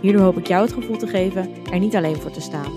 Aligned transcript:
Hierdoor 0.00 0.22
hoop 0.22 0.36
ik 0.36 0.46
jou 0.46 0.62
het 0.64 0.72
gevoel 0.72 0.96
te 0.96 1.06
geven 1.06 1.64
er 1.64 1.78
niet 1.78 1.96
alleen 1.96 2.16
voor 2.16 2.30
te 2.30 2.40
staan. 2.40 2.72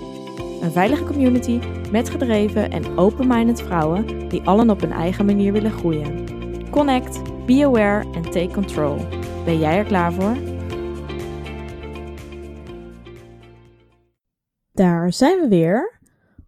Een 0.62 0.72
veilige 0.72 1.04
community 1.04 1.60
met 1.90 2.10
gedreven 2.10 2.70
en 2.70 2.98
open-minded 2.98 3.62
vrouwen 3.62 4.28
die 4.28 4.42
allen 4.42 4.70
op 4.70 4.80
hun 4.80 4.92
eigen 4.92 5.26
manier 5.26 5.52
willen 5.52 5.70
groeien. 5.70 6.24
Connect, 6.70 7.46
be 7.46 7.64
aware 7.64 8.12
en 8.12 8.22
take 8.22 8.50
control. 8.52 8.96
Ben 9.44 9.58
jij 9.58 9.78
er 9.78 9.84
klaar 9.84 10.12
voor? 10.12 10.36
Daar 14.72 15.12
zijn 15.12 15.40
we 15.40 15.48
weer. 15.48 16.00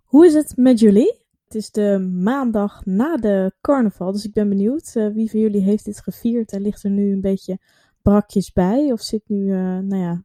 Hoe 0.05 0.27
is 0.27 0.35
het 0.35 0.57
met 0.57 0.81
jullie? 0.81 1.25
Het 1.45 1.55
is 1.55 1.71
de 1.71 1.99
maandag 2.23 2.85
na 2.85 3.17
de 3.17 3.53
carnaval, 3.61 4.13
dus 4.13 4.25
ik 4.25 4.33
ben 4.33 4.49
benieuwd 4.49 4.93
uh, 4.95 5.09
wie 5.15 5.31
van 5.31 5.41
jullie 5.41 5.63
heeft 5.63 5.85
dit 5.85 6.01
gevierd 6.01 6.53
en 6.53 6.63
ligt 6.63 6.83
er 6.83 6.91
nu 6.91 7.13
een 7.13 7.21
beetje 7.21 7.59
brakjes 8.03 8.53
bij 8.53 8.93
of 8.93 9.01
zit 9.01 9.23
nu, 9.27 9.37
uh, 9.37 9.79
nou 9.79 9.97
ja, 9.97 10.25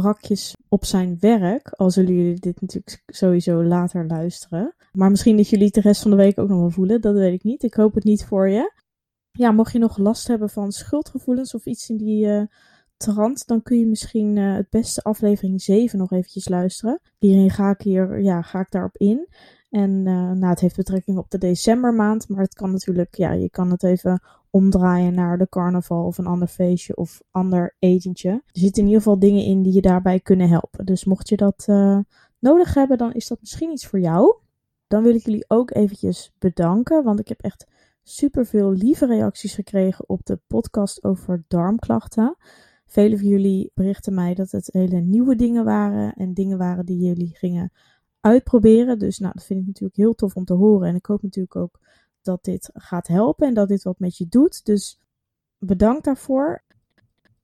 brakjes 0.00 0.54
op 0.68 0.84
zijn 0.84 1.16
werk. 1.20 1.68
Al 1.68 1.90
zullen 1.90 2.14
jullie 2.14 2.40
dit 2.40 2.60
natuurlijk 2.60 3.02
sowieso 3.06 3.64
later 3.64 4.06
luisteren. 4.06 4.74
Maar 4.92 5.10
misschien 5.10 5.36
dat 5.36 5.48
jullie 5.48 5.64
het 5.64 5.74
de 5.74 5.80
rest 5.80 6.02
van 6.02 6.10
de 6.10 6.16
week 6.16 6.38
ook 6.38 6.48
nog 6.48 6.58
wel 6.58 6.70
voelen, 6.70 7.00
dat 7.00 7.14
weet 7.14 7.34
ik 7.34 7.42
niet. 7.42 7.62
Ik 7.62 7.74
hoop 7.74 7.94
het 7.94 8.04
niet 8.04 8.24
voor 8.24 8.48
je. 8.48 8.72
Ja, 9.30 9.50
mocht 9.50 9.72
je 9.72 9.78
nog 9.78 9.98
last 9.98 10.28
hebben 10.28 10.50
van 10.50 10.72
schuldgevoelens 10.72 11.54
of 11.54 11.66
iets 11.66 11.88
in 11.88 11.96
die 11.96 12.26
uh, 12.26 12.42
trant, 12.96 13.46
dan 13.46 13.62
kun 13.62 13.78
je 13.78 13.86
misschien 13.86 14.36
uh, 14.36 14.54
het 14.54 14.70
beste 14.70 15.02
aflevering 15.02 15.62
7 15.62 15.98
nog 15.98 16.12
eventjes 16.12 16.48
luisteren. 16.48 17.00
Hierin 17.18 17.50
ga 17.50 17.70
ik, 17.70 17.80
hier, 17.80 18.22
ja, 18.22 18.42
ga 18.42 18.60
ik 18.60 18.70
daarop 18.70 18.96
in. 18.96 19.28
En 19.74 19.90
uh, 19.90 20.30
nou, 20.30 20.46
het 20.46 20.60
heeft 20.60 20.76
betrekking 20.76 21.18
op 21.18 21.30
de 21.30 21.38
decembermaand, 21.38 22.28
maar 22.28 22.42
het 22.42 22.54
kan 22.54 22.70
natuurlijk, 22.70 23.14
ja, 23.14 23.32
je 23.32 23.50
kan 23.50 23.70
het 23.70 23.82
even 23.82 24.22
omdraaien 24.50 25.14
naar 25.14 25.38
de 25.38 25.48
carnaval 25.48 26.04
of 26.04 26.18
een 26.18 26.26
ander 26.26 26.48
feestje 26.48 26.96
of 26.96 27.22
ander 27.30 27.76
etentje. 27.78 28.30
Er 28.30 28.42
zitten 28.52 28.82
in 28.82 28.88
ieder 28.88 29.02
geval 29.02 29.18
dingen 29.18 29.44
in 29.44 29.62
die 29.62 29.72
je 29.72 29.80
daarbij 29.80 30.20
kunnen 30.20 30.48
helpen. 30.48 30.86
Dus 30.86 31.04
mocht 31.04 31.28
je 31.28 31.36
dat 31.36 31.64
uh, 31.70 31.98
nodig 32.38 32.74
hebben, 32.74 32.98
dan 32.98 33.12
is 33.12 33.28
dat 33.28 33.40
misschien 33.40 33.70
iets 33.70 33.86
voor 33.86 34.00
jou. 34.00 34.36
Dan 34.86 35.02
wil 35.02 35.14
ik 35.14 35.24
jullie 35.24 35.44
ook 35.48 35.74
eventjes 35.74 36.32
bedanken, 36.38 37.04
want 37.04 37.20
ik 37.20 37.28
heb 37.28 37.40
echt 37.40 37.66
super 38.02 38.46
veel 38.46 38.70
lieve 38.70 39.06
reacties 39.06 39.54
gekregen 39.54 40.08
op 40.08 40.24
de 40.24 40.40
podcast 40.46 41.04
over 41.04 41.44
darmklachten. 41.48 42.36
Velen 42.86 43.18
van 43.18 43.28
jullie 43.28 43.70
berichten 43.74 44.14
mij 44.14 44.34
dat 44.34 44.50
het 44.50 44.68
hele 44.72 45.00
nieuwe 45.00 45.36
dingen 45.36 45.64
waren 45.64 46.12
en 46.12 46.34
dingen 46.34 46.58
waren 46.58 46.86
die 46.86 47.06
jullie 47.06 47.36
gingen 47.36 47.72
uitproberen. 48.24 48.98
Dus 48.98 49.18
nou, 49.18 49.32
dat 49.34 49.44
vind 49.44 49.60
ik 49.60 49.66
natuurlijk 49.66 49.96
heel 49.96 50.14
tof 50.14 50.36
om 50.36 50.44
te 50.44 50.54
horen. 50.54 50.88
En 50.88 50.94
ik 50.94 51.06
hoop 51.06 51.22
natuurlijk 51.22 51.56
ook 51.56 51.80
dat 52.22 52.44
dit 52.44 52.70
gaat 52.72 53.06
helpen 53.06 53.46
en 53.46 53.54
dat 53.54 53.68
dit 53.68 53.82
wat 53.82 53.98
met 53.98 54.16
je 54.16 54.26
doet. 54.28 54.64
Dus 54.64 55.00
bedankt 55.58 56.04
daarvoor. 56.04 56.64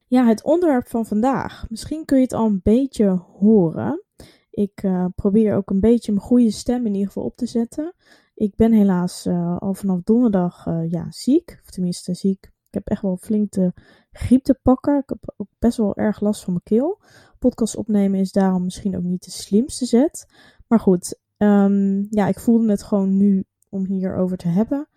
Ja, 0.07 0.27
het 0.27 0.43
onderwerp 0.43 0.89
van 0.89 1.07
vandaag. 1.07 1.67
Misschien 1.69 2.05
kun 2.05 2.17
je 2.17 2.23
het 2.23 2.33
al 2.33 2.47
een 2.47 2.61
beetje 2.63 3.09
horen. 3.39 4.05
Ik 4.51 4.83
uh, 4.83 5.05
probeer 5.15 5.55
ook 5.55 5.71
een 5.71 5.81
beetje 5.81 6.13
mijn 6.13 6.25
goede 6.25 6.51
stem 6.51 6.87
in 6.87 6.93
ieder 6.93 7.07
geval 7.07 7.25
op 7.25 7.37
te 7.37 7.47
zetten. 7.47 7.95
Ik 8.35 8.57
ben 8.57 8.73
helaas 8.73 9.27
uh, 9.27 9.59
al 9.59 9.75
vanaf 9.75 10.01
donderdag 10.03 10.67
uh, 10.67 10.91
ja, 10.91 11.07
ziek. 11.11 11.59
Of 11.63 11.71
tenminste 11.71 12.15
ziek. 12.15 12.45
Ik 12.45 12.75
heb 12.75 12.89
echt 12.89 13.03
wel 13.03 13.17
flink 13.17 13.53
de 13.53 13.73
griep 14.13 14.43
te 14.43 14.59
pakken. 14.63 14.99
Ik 14.99 15.09
heb 15.09 15.35
ook 15.37 15.49
best 15.59 15.77
wel 15.77 15.97
erg 15.97 16.21
last 16.21 16.45
van 16.45 16.53
mijn 16.53 16.65
keel. 16.65 17.01
Podcast 17.39 17.77
opnemen 17.77 18.21
is 18.21 18.33
daarom 18.33 18.65
misschien 18.65 18.97
ook 18.97 19.03
niet 19.03 19.25
de 19.25 19.31
slimste 19.31 19.85
zet. 19.85 20.27
Maar 20.71 20.81
goed, 20.81 21.19
um, 21.39 22.07
ja, 22.11 22.27
ik 22.27 22.39
voelde 22.39 22.71
het 22.71 22.83
gewoon 22.83 23.17
nu 23.17 23.45
om 23.69 23.87
hierover 23.87 24.37
te 24.37 24.49
hebben. 24.49 24.89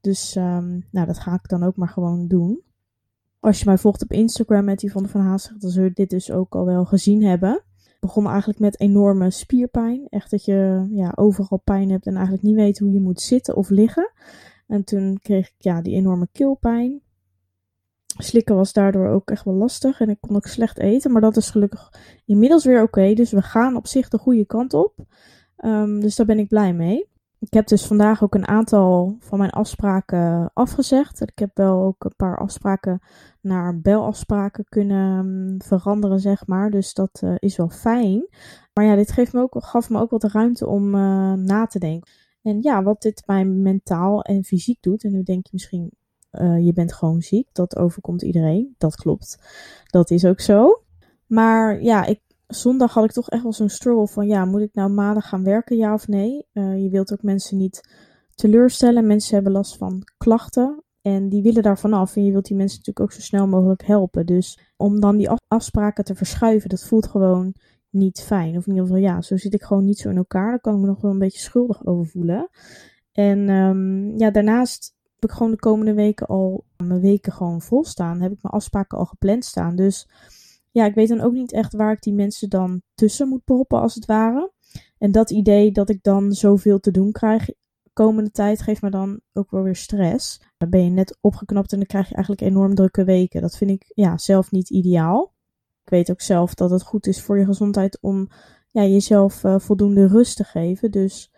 Dus 0.00 0.36
um, 0.36 0.86
nou, 0.90 1.06
dat 1.06 1.18
ga 1.18 1.34
ik 1.34 1.48
dan 1.48 1.62
ook 1.62 1.76
maar 1.76 1.88
gewoon 1.88 2.28
doen. 2.28 2.60
Als 3.40 3.58
je 3.58 3.64
mij 3.64 3.78
volgt 3.78 4.02
op 4.02 4.12
Instagram 4.12 4.64
met 4.64 4.82
Yvonne 4.82 5.08
van 5.08 5.20
Haastig, 5.20 5.56
dan 5.58 5.70
zul 5.70 5.84
je 5.84 5.90
dit 5.92 6.10
dus 6.10 6.30
ook 6.30 6.54
al 6.54 6.64
wel 6.64 6.84
gezien 6.84 7.22
hebben. 7.22 7.62
Ik 7.84 7.96
begon 8.00 8.26
eigenlijk 8.26 8.58
met 8.58 8.80
enorme 8.80 9.30
spierpijn. 9.30 10.06
Echt 10.08 10.30
dat 10.30 10.44
je 10.44 10.86
ja, 10.90 11.12
overal 11.14 11.60
pijn 11.64 11.90
hebt 11.90 12.06
en 12.06 12.14
eigenlijk 12.14 12.44
niet 12.44 12.54
weet 12.54 12.78
hoe 12.78 12.92
je 12.92 13.00
moet 13.00 13.20
zitten 13.20 13.56
of 13.56 13.68
liggen. 13.68 14.12
En 14.66 14.84
toen 14.84 15.18
kreeg 15.22 15.48
ik 15.48 15.54
ja, 15.58 15.82
die 15.82 15.94
enorme 15.94 16.28
keelpijn. 16.32 17.00
Slikken 18.16 18.56
was 18.56 18.72
daardoor 18.72 19.08
ook 19.08 19.30
echt 19.30 19.44
wel 19.44 19.54
lastig 19.54 20.00
en 20.00 20.08
ik 20.08 20.20
kon 20.20 20.36
ook 20.36 20.46
slecht 20.46 20.78
eten. 20.78 21.12
Maar 21.12 21.20
dat 21.20 21.36
is 21.36 21.50
gelukkig 21.50 21.92
inmiddels 22.24 22.64
weer 22.64 22.82
oké. 22.82 23.14
Dus 23.14 23.30
we 23.30 23.42
gaan 23.42 23.76
op 23.76 23.86
zich 23.86 24.08
de 24.08 24.18
goede 24.18 24.46
kant 24.46 24.74
op. 24.74 25.04
Um, 25.64 26.00
dus 26.00 26.16
daar 26.16 26.26
ben 26.26 26.38
ik 26.38 26.48
blij 26.48 26.72
mee. 26.72 27.14
Ik 27.38 27.52
heb 27.52 27.66
dus 27.66 27.86
vandaag 27.86 28.22
ook 28.22 28.34
een 28.34 28.48
aantal 28.48 29.16
van 29.20 29.38
mijn 29.38 29.50
afspraken 29.50 30.50
afgezegd. 30.52 31.20
Ik 31.20 31.38
heb 31.38 31.50
wel 31.54 31.82
ook 31.82 32.04
een 32.04 32.16
paar 32.16 32.38
afspraken 32.38 33.00
naar 33.40 33.80
belafspraken 33.80 34.64
kunnen 34.68 35.26
um, 35.26 35.62
veranderen, 35.62 36.20
zeg 36.20 36.46
maar. 36.46 36.70
Dus 36.70 36.94
dat 36.94 37.20
uh, 37.24 37.34
is 37.38 37.56
wel 37.56 37.68
fijn. 37.68 38.28
Maar 38.72 38.84
ja, 38.84 38.94
dit 38.94 39.12
geeft 39.12 39.32
me 39.32 39.40
ook, 39.40 39.64
gaf 39.64 39.90
me 39.90 40.00
ook 40.00 40.10
wat 40.10 40.24
ruimte 40.24 40.66
om 40.66 40.94
uh, 40.94 41.32
na 41.32 41.66
te 41.66 41.78
denken. 41.78 42.10
En 42.42 42.62
ja, 42.62 42.82
wat 42.82 43.02
dit 43.02 43.22
mij 43.26 43.44
mentaal 43.44 44.22
en 44.22 44.44
fysiek 44.44 44.82
doet. 44.82 45.04
En 45.04 45.12
nu 45.12 45.22
denk 45.22 45.44
je 45.44 45.50
misschien, 45.52 45.90
uh, 46.40 46.64
je 46.64 46.72
bent 46.72 46.92
gewoon 46.92 47.22
ziek. 47.22 47.48
Dat 47.52 47.76
overkomt 47.76 48.22
iedereen. 48.22 48.74
Dat 48.78 48.96
klopt. 48.96 49.38
Dat 49.86 50.10
is 50.10 50.24
ook 50.24 50.40
zo. 50.40 50.82
Maar 51.26 51.82
ja, 51.82 52.04
ik 52.04 52.20
zondag 52.46 52.94
had 52.94 53.04
ik 53.04 53.12
toch 53.12 53.28
echt 53.28 53.42
wel 53.42 53.52
zo'n 53.52 53.68
struggle 53.68 54.08
van 54.08 54.26
ja, 54.26 54.44
moet 54.44 54.60
ik 54.60 54.74
nou 54.74 54.90
maandag 54.90 55.28
gaan 55.28 55.44
werken, 55.44 55.76
ja 55.76 55.94
of 55.94 56.08
nee? 56.08 56.46
Uh, 56.52 56.82
je 56.82 56.88
wilt 56.88 57.12
ook 57.12 57.22
mensen 57.22 57.56
niet 57.56 57.80
teleurstellen. 58.34 59.06
Mensen 59.06 59.34
hebben 59.34 59.52
last 59.52 59.76
van 59.76 60.02
klachten 60.16 60.82
en 61.02 61.28
die 61.28 61.42
willen 61.42 61.62
daar 61.62 61.78
vanaf. 61.78 62.16
En 62.16 62.24
je 62.24 62.32
wilt 62.32 62.46
die 62.46 62.56
mensen 62.56 62.78
natuurlijk 62.78 63.06
ook 63.06 63.12
zo 63.12 63.20
snel 63.20 63.46
mogelijk 63.46 63.86
helpen. 63.86 64.26
Dus 64.26 64.72
om 64.76 65.00
dan 65.00 65.16
die 65.16 65.30
afspraken 65.48 66.04
te 66.04 66.14
verschuiven, 66.14 66.68
dat 66.68 66.84
voelt 66.84 67.06
gewoon 67.06 67.54
niet 67.90 68.20
fijn. 68.20 68.56
Of 68.56 68.66
in 68.66 68.72
ieder 68.72 68.86
geval, 68.86 69.02
ja, 69.02 69.20
zo 69.20 69.36
zit 69.36 69.54
ik 69.54 69.62
gewoon 69.62 69.84
niet 69.84 69.98
zo 69.98 70.10
in 70.10 70.16
elkaar. 70.16 70.50
Daar 70.50 70.60
kan 70.60 70.74
ik 70.74 70.80
me 70.80 70.86
nog 70.86 71.00
wel 71.00 71.10
een 71.10 71.18
beetje 71.18 71.40
schuldig 71.40 71.86
over 71.86 72.06
voelen. 72.06 72.48
En 73.12 73.48
um, 73.48 74.18
ja, 74.18 74.30
daarnaast 74.30 74.95
heb 75.20 75.30
ik 75.30 75.36
gewoon 75.36 75.52
de 75.52 75.58
komende 75.58 75.94
weken 75.94 76.26
al 76.26 76.64
mijn 76.76 77.00
weken 77.00 77.32
gewoon 77.32 77.60
vol 77.60 77.84
staan. 77.84 78.20
Heb 78.20 78.32
ik 78.32 78.42
mijn 78.42 78.54
afspraken 78.54 78.98
al 78.98 79.06
gepland 79.06 79.44
staan. 79.44 79.76
Dus 79.76 80.08
ja, 80.70 80.84
ik 80.84 80.94
weet 80.94 81.08
dan 81.08 81.20
ook 81.20 81.32
niet 81.32 81.52
echt 81.52 81.72
waar 81.74 81.92
ik 81.92 82.02
die 82.02 82.14
mensen 82.14 82.50
dan 82.50 82.82
tussen 82.94 83.28
moet 83.28 83.44
proppen, 83.44 83.80
als 83.80 83.94
het 83.94 84.06
ware. 84.06 84.52
En 84.98 85.12
dat 85.12 85.30
idee 85.30 85.72
dat 85.72 85.90
ik 85.90 86.02
dan 86.02 86.32
zoveel 86.32 86.80
te 86.80 86.90
doen 86.90 87.12
krijg 87.12 87.48
komende 87.96 88.30
tijd 88.30 88.62
geeft 88.62 88.82
me 88.82 88.90
dan 88.90 89.20
ook 89.32 89.50
wel 89.50 89.62
weer 89.62 89.76
stress. 89.76 90.40
Dan 90.56 90.70
ben 90.70 90.84
je 90.84 90.90
net 90.90 91.18
opgeknapt 91.20 91.72
en 91.72 91.78
dan 91.78 91.86
krijg 91.86 92.08
je 92.08 92.14
eigenlijk 92.14 92.44
enorm 92.44 92.74
drukke 92.74 93.04
weken. 93.04 93.40
Dat 93.40 93.56
vind 93.56 93.70
ik 93.70 93.92
ja, 93.94 94.18
zelf 94.18 94.50
niet 94.50 94.70
ideaal. 94.70 95.34
Ik 95.84 95.90
weet 95.90 96.10
ook 96.10 96.20
zelf 96.20 96.54
dat 96.54 96.70
het 96.70 96.82
goed 96.82 97.06
is 97.06 97.22
voor 97.22 97.38
je 97.38 97.44
gezondheid 97.44 97.98
om 98.00 98.28
ja, 98.70 98.82
jezelf 98.82 99.44
uh, 99.44 99.58
voldoende 99.58 100.06
rust 100.06 100.36
te 100.36 100.44
geven. 100.44 100.90
Dus 100.90 101.32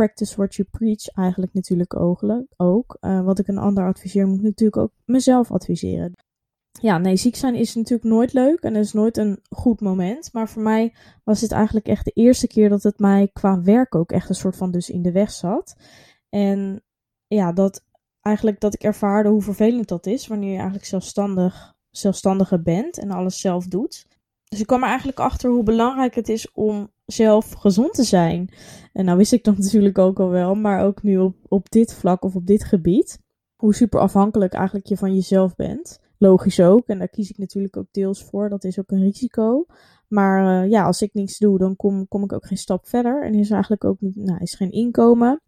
practice 0.00 0.36
what 0.36 0.54
you 0.54 0.68
preach 0.70 1.08
eigenlijk 1.08 1.52
natuurlijk 1.52 1.96
ook. 2.56 2.96
Uh, 3.00 3.24
wat 3.24 3.38
ik 3.38 3.48
een 3.48 3.58
ander 3.58 3.86
adviseer, 3.86 4.26
moet 4.26 4.38
ik 4.38 4.44
natuurlijk 4.44 4.82
ook 4.82 4.92
mezelf 5.04 5.50
adviseren 5.50 6.14
ja, 6.80 6.98
nee, 6.98 7.16
ziek 7.16 7.36
zijn 7.36 7.54
is 7.54 7.74
natuurlijk 7.74 8.08
nooit 8.08 8.32
leuk 8.32 8.60
en 8.60 8.76
is 8.76 8.92
nooit 8.92 9.16
een 9.16 9.40
goed 9.48 9.80
moment. 9.80 10.32
Maar 10.32 10.48
voor 10.48 10.62
mij 10.62 10.94
was 11.24 11.40
dit 11.40 11.52
eigenlijk 11.52 11.86
echt 11.86 12.04
de 12.04 12.10
eerste 12.10 12.46
keer 12.46 12.68
dat 12.68 12.82
het 12.82 12.98
mij 12.98 13.30
qua 13.32 13.62
werk 13.62 13.94
ook 13.94 14.12
echt 14.12 14.28
een 14.28 14.34
soort 14.34 14.56
van 14.56 14.70
dus 14.70 14.90
in 14.90 15.02
de 15.02 15.12
weg 15.12 15.30
zat. 15.30 15.76
En 16.28 16.82
ja, 17.26 17.52
dat 17.52 17.84
eigenlijk 18.20 18.60
dat 18.60 18.74
ik 18.74 18.82
ervaarde 18.82 19.28
hoe 19.28 19.42
vervelend 19.42 19.88
dat 19.88 20.06
is 20.06 20.26
wanneer 20.26 20.50
je 20.50 20.56
eigenlijk 20.56 20.86
zelfstandig, 20.86 21.74
zelfstandiger 21.90 22.62
bent 22.62 22.98
en 22.98 23.10
alles 23.10 23.40
zelf 23.40 23.66
doet. 23.66 24.06
Dus 24.50 24.60
ik 24.60 24.66
kwam 24.66 24.82
er 24.82 24.88
eigenlijk 24.88 25.18
achter 25.18 25.50
hoe 25.50 25.62
belangrijk 25.62 26.14
het 26.14 26.28
is 26.28 26.52
om 26.52 26.90
zelf 27.06 27.52
gezond 27.52 27.94
te 27.94 28.02
zijn. 28.02 28.50
En 28.92 29.04
nou 29.04 29.18
wist 29.18 29.32
ik 29.32 29.44
dat 29.44 29.58
natuurlijk 29.64 29.98
ook 29.98 30.20
al 30.20 30.28
wel, 30.28 30.54
maar 30.54 30.84
ook 30.84 31.02
nu 31.02 31.18
op, 31.18 31.36
op 31.48 31.70
dit 31.70 31.94
vlak 31.94 32.24
of 32.24 32.34
op 32.36 32.46
dit 32.46 32.64
gebied. 32.64 33.18
Hoe 33.56 33.74
super 33.74 34.00
afhankelijk 34.00 34.52
eigenlijk 34.52 34.86
je 34.86 34.96
van 34.96 35.14
jezelf 35.14 35.56
bent. 35.56 36.00
Logisch 36.18 36.60
ook. 36.60 36.86
En 36.86 36.98
daar 36.98 37.08
kies 37.08 37.30
ik 37.30 37.38
natuurlijk 37.38 37.76
ook 37.76 37.86
deels 37.90 38.24
voor. 38.24 38.48
Dat 38.48 38.64
is 38.64 38.78
ook 38.78 38.90
een 38.90 39.02
risico. 39.02 39.66
Maar 40.08 40.64
uh, 40.64 40.70
ja, 40.70 40.84
als 40.84 41.02
ik 41.02 41.14
niets 41.14 41.38
doe, 41.38 41.58
dan 41.58 41.76
kom, 41.76 42.08
kom 42.08 42.22
ik 42.22 42.32
ook 42.32 42.46
geen 42.46 42.58
stap 42.58 42.86
verder. 42.86 43.24
En 43.24 43.34
is 43.34 43.50
eigenlijk 43.50 43.84
ook 43.84 43.96
nou, 44.00 44.38
is 44.40 44.54
geen 44.54 44.70
inkomen. 44.70 45.40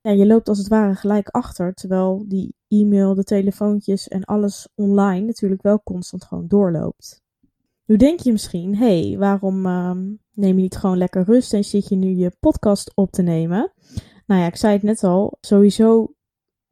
Ja, 0.00 0.10
je 0.10 0.26
loopt 0.26 0.48
als 0.48 0.58
het 0.58 0.68
ware 0.68 0.94
gelijk 0.94 1.28
achter. 1.28 1.74
Terwijl 1.74 2.24
die 2.28 2.54
e-mail, 2.68 3.14
de 3.14 3.24
telefoontjes 3.24 4.08
en 4.08 4.24
alles 4.24 4.68
online 4.74 5.26
natuurlijk 5.26 5.62
wel 5.62 5.82
constant 5.82 6.24
gewoon 6.24 6.48
doorloopt. 6.48 7.24
Nu 7.86 7.96
denk 7.96 8.20
je 8.20 8.32
misschien, 8.32 8.76
hé, 8.76 9.08
hey, 9.08 9.18
waarom 9.18 9.66
ehm, 9.66 10.04
neem 10.32 10.56
je 10.56 10.62
niet 10.62 10.76
gewoon 10.76 10.98
lekker 10.98 11.24
rust 11.24 11.52
en 11.52 11.64
zit 11.64 11.88
je 11.88 11.96
nu 11.96 12.08
je 12.08 12.36
podcast 12.40 12.92
op 12.94 13.10
te 13.10 13.22
nemen? 13.22 13.72
Nou 14.26 14.40
ja, 14.40 14.46
ik 14.46 14.56
zei 14.56 14.72
het 14.72 14.82
net 14.82 15.04
al, 15.04 15.38
sowieso, 15.40 16.14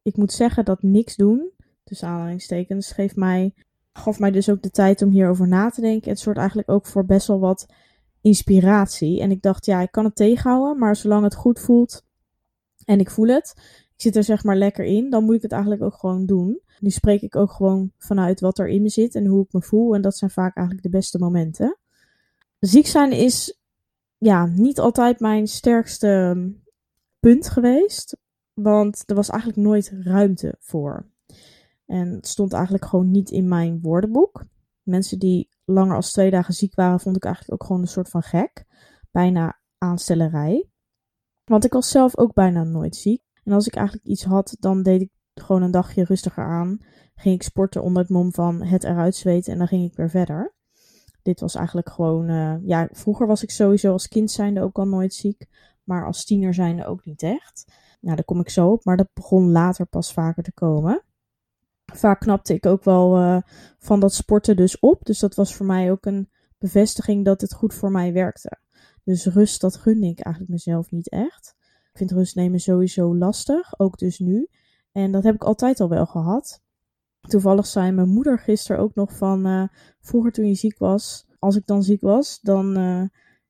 ik 0.01 0.17
moet 0.17 0.31
zeggen 0.31 0.65
dat 0.65 0.81
niks 0.81 1.15
doen, 1.15 1.51
tussen 1.83 2.07
aanhalingstekens, 2.07 2.91
geeft 2.91 3.15
mij, 3.15 3.53
gaf 3.93 4.19
mij 4.19 4.31
dus 4.31 4.49
ook 4.49 4.61
de 4.61 4.71
tijd 4.71 5.01
om 5.01 5.09
hierover 5.09 5.47
na 5.47 5.69
te 5.69 5.81
denken. 5.81 6.09
Het 6.09 6.19
soort 6.19 6.37
eigenlijk 6.37 6.69
ook 6.69 6.85
voor 6.85 7.05
best 7.05 7.27
wel 7.27 7.39
wat 7.39 7.65
inspiratie. 8.21 9.21
En 9.21 9.31
ik 9.31 9.41
dacht, 9.41 9.65
ja, 9.65 9.81
ik 9.81 9.91
kan 9.91 10.05
het 10.05 10.15
tegenhouden, 10.15 10.79
maar 10.79 10.95
zolang 10.95 11.23
het 11.23 11.35
goed 11.35 11.59
voelt 11.59 12.05
en 12.85 12.99
ik 12.99 13.09
voel 13.09 13.27
het, 13.27 13.53
zit 13.95 14.15
er 14.15 14.23
zeg 14.23 14.43
maar 14.43 14.57
lekker 14.57 14.85
in, 14.85 15.09
dan 15.09 15.23
moet 15.23 15.35
ik 15.35 15.41
het 15.41 15.51
eigenlijk 15.51 15.81
ook 15.83 15.95
gewoon 15.95 16.25
doen. 16.25 16.59
Nu 16.79 16.89
spreek 16.89 17.21
ik 17.21 17.35
ook 17.35 17.51
gewoon 17.51 17.91
vanuit 17.97 18.39
wat 18.39 18.59
er 18.59 18.67
in 18.67 18.81
me 18.81 18.89
zit 18.89 19.15
en 19.15 19.25
hoe 19.25 19.43
ik 19.43 19.53
me 19.53 19.61
voel. 19.61 19.95
En 19.95 20.01
dat 20.01 20.17
zijn 20.17 20.31
vaak 20.31 20.55
eigenlijk 20.55 20.87
de 20.87 20.97
beste 20.97 21.19
momenten. 21.19 21.77
Ziek 22.59 22.87
zijn 22.87 23.11
is 23.11 23.59
ja, 24.17 24.45
niet 24.45 24.79
altijd 24.79 25.19
mijn 25.19 25.47
sterkste 25.47 26.07
ehm, 26.07 26.49
punt 27.19 27.49
geweest. 27.49 28.17
Want 28.53 29.03
er 29.05 29.15
was 29.15 29.29
eigenlijk 29.29 29.61
nooit 29.61 29.93
ruimte 30.03 30.55
voor. 30.59 31.09
En 31.85 32.09
het 32.09 32.27
stond 32.27 32.53
eigenlijk 32.53 32.85
gewoon 32.85 33.11
niet 33.11 33.29
in 33.29 33.47
mijn 33.47 33.79
woordenboek. 33.81 34.45
Mensen 34.83 35.19
die 35.19 35.49
langer 35.65 35.95
als 35.95 36.11
twee 36.11 36.31
dagen 36.31 36.53
ziek 36.53 36.75
waren, 36.75 36.99
vond 36.99 37.15
ik 37.15 37.23
eigenlijk 37.23 37.53
ook 37.53 37.67
gewoon 37.67 37.81
een 37.81 37.87
soort 37.87 38.09
van 38.09 38.23
gek. 38.23 38.65
Bijna 39.11 39.59
aanstellerij. 39.77 40.69
Want 41.43 41.65
ik 41.65 41.73
was 41.73 41.89
zelf 41.89 42.17
ook 42.17 42.33
bijna 42.33 42.63
nooit 42.63 42.95
ziek. 42.95 43.24
En 43.45 43.51
als 43.51 43.67
ik 43.67 43.75
eigenlijk 43.75 44.07
iets 44.07 44.23
had, 44.23 44.55
dan 44.59 44.83
deed 44.83 45.01
ik 45.01 45.09
gewoon 45.33 45.61
een 45.61 45.71
dagje 45.71 46.03
rustiger 46.03 46.43
aan. 46.43 46.77
Ging 47.15 47.35
ik 47.35 47.43
sporten 47.43 47.83
onder 47.83 48.01
het 48.01 48.11
mom 48.11 48.33
van 48.33 48.61
het 48.61 48.83
eruit 48.83 49.15
zweten 49.15 49.51
en 49.51 49.57
dan 49.57 49.67
ging 49.67 49.91
ik 49.91 49.95
weer 49.95 50.09
verder. 50.09 50.53
Dit 51.21 51.39
was 51.39 51.55
eigenlijk 51.55 51.89
gewoon, 51.89 52.29
uh, 52.29 52.55
ja, 52.61 52.87
vroeger 52.91 53.27
was 53.27 53.43
ik 53.43 53.51
sowieso 53.51 53.91
als 53.91 54.07
kind 54.07 54.31
zijnde 54.31 54.61
ook 54.61 54.77
al 54.77 54.87
nooit 54.87 55.13
ziek. 55.13 55.47
Maar 55.83 56.05
als 56.05 56.25
tiener 56.25 56.53
zijnde 56.53 56.85
ook 56.85 57.05
niet 57.05 57.23
echt. 57.23 57.65
Nou, 58.01 58.15
daar 58.15 58.25
kom 58.25 58.39
ik 58.39 58.49
zo 58.49 58.71
op, 58.71 58.85
maar 58.85 58.97
dat 58.97 59.13
begon 59.13 59.51
later 59.51 59.85
pas 59.85 60.13
vaker 60.13 60.43
te 60.43 60.53
komen. 60.53 61.03
Vaak 61.85 62.19
knapte 62.19 62.53
ik 62.53 62.65
ook 62.65 62.83
wel 62.83 63.17
uh, 63.17 63.41
van 63.79 63.99
dat 63.99 64.13
sporten 64.13 64.55
dus 64.55 64.79
op. 64.79 65.05
Dus 65.05 65.19
dat 65.19 65.35
was 65.35 65.55
voor 65.55 65.65
mij 65.65 65.91
ook 65.91 66.05
een 66.05 66.29
bevestiging 66.57 67.25
dat 67.25 67.41
het 67.41 67.53
goed 67.53 67.73
voor 67.73 67.91
mij 67.91 68.13
werkte. 68.13 68.57
Dus 69.03 69.25
rust, 69.25 69.61
dat 69.61 69.75
gunde 69.75 70.07
ik 70.07 70.19
eigenlijk 70.19 70.53
mezelf 70.53 70.91
niet 70.91 71.09
echt. 71.09 71.55
Ik 71.95 72.01
vind 72.01 72.11
rust 72.19 72.35
nemen 72.35 72.59
sowieso 72.59 73.15
lastig, 73.15 73.79
ook 73.79 73.97
dus 73.97 74.19
nu. 74.19 74.47
En 74.91 75.11
dat 75.11 75.23
heb 75.23 75.35
ik 75.35 75.43
altijd 75.43 75.79
al 75.79 75.89
wel 75.89 76.05
gehad. 76.05 76.61
Toevallig 77.21 77.65
zei 77.65 77.91
mijn 77.91 78.09
moeder 78.09 78.39
gisteren 78.39 78.81
ook 78.81 78.95
nog 78.95 79.17
van 79.17 79.47
uh, 79.47 79.67
vroeger 80.01 80.31
toen 80.31 80.47
je 80.47 80.53
ziek 80.55 80.77
was, 80.77 81.27
als 81.39 81.55
ik 81.55 81.65
dan 81.65 81.83
ziek 81.83 82.01
was, 82.01 82.39
dan 82.41 82.77
uh, 82.77 83.03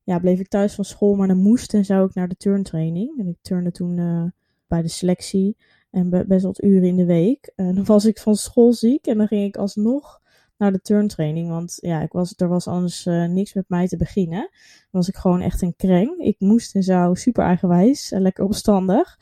ja, 0.03 0.19
bleef 0.19 0.39
ik 0.39 0.47
thuis 0.47 0.75
van 0.75 0.85
school, 0.85 1.15
maar 1.15 1.27
dan 1.27 1.37
moest 1.37 1.73
en 1.73 1.85
zou 1.85 2.07
ik 2.07 2.13
naar 2.13 2.27
de 2.27 2.35
turntraining. 2.35 3.19
En 3.19 3.27
ik 3.27 3.37
turnde 3.41 3.71
toen 3.71 3.97
uh, 3.97 4.23
bij 4.67 4.81
de 4.81 4.87
selectie 4.87 5.57
en 5.91 6.09
best 6.27 6.45
wat 6.45 6.63
uren 6.63 6.87
in 6.87 6.95
de 6.95 7.05
week. 7.05 7.51
En 7.55 7.75
dan 7.75 7.85
was 7.85 8.05
ik 8.05 8.19
van 8.19 8.35
school 8.35 8.73
ziek 8.73 9.07
en 9.07 9.17
dan 9.17 9.27
ging 9.27 9.45
ik 9.45 9.57
alsnog 9.57 10.21
naar 10.57 10.71
de 10.71 10.81
turntraining. 10.81 11.49
Want 11.49 11.77
ja, 11.81 12.01
ik 12.01 12.11
was, 12.11 12.33
er 12.37 12.47
was 12.47 12.67
anders 12.67 13.05
uh, 13.05 13.25
niks 13.25 13.53
met 13.53 13.69
mij 13.69 13.87
te 13.87 13.97
beginnen. 13.97 14.39
Dan 14.39 14.89
was 14.91 15.07
ik 15.07 15.15
gewoon 15.15 15.41
echt 15.41 15.61
een 15.61 15.75
kreng. 15.75 16.17
Ik 16.17 16.35
moest 16.39 16.75
en 16.75 16.83
zou 16.83 17.15
super 17.15 17.43
eigenwijs 17.43 18.11
en 18.11 18.21
lekker 18.21 18.43
opstandig. 18.43 19.19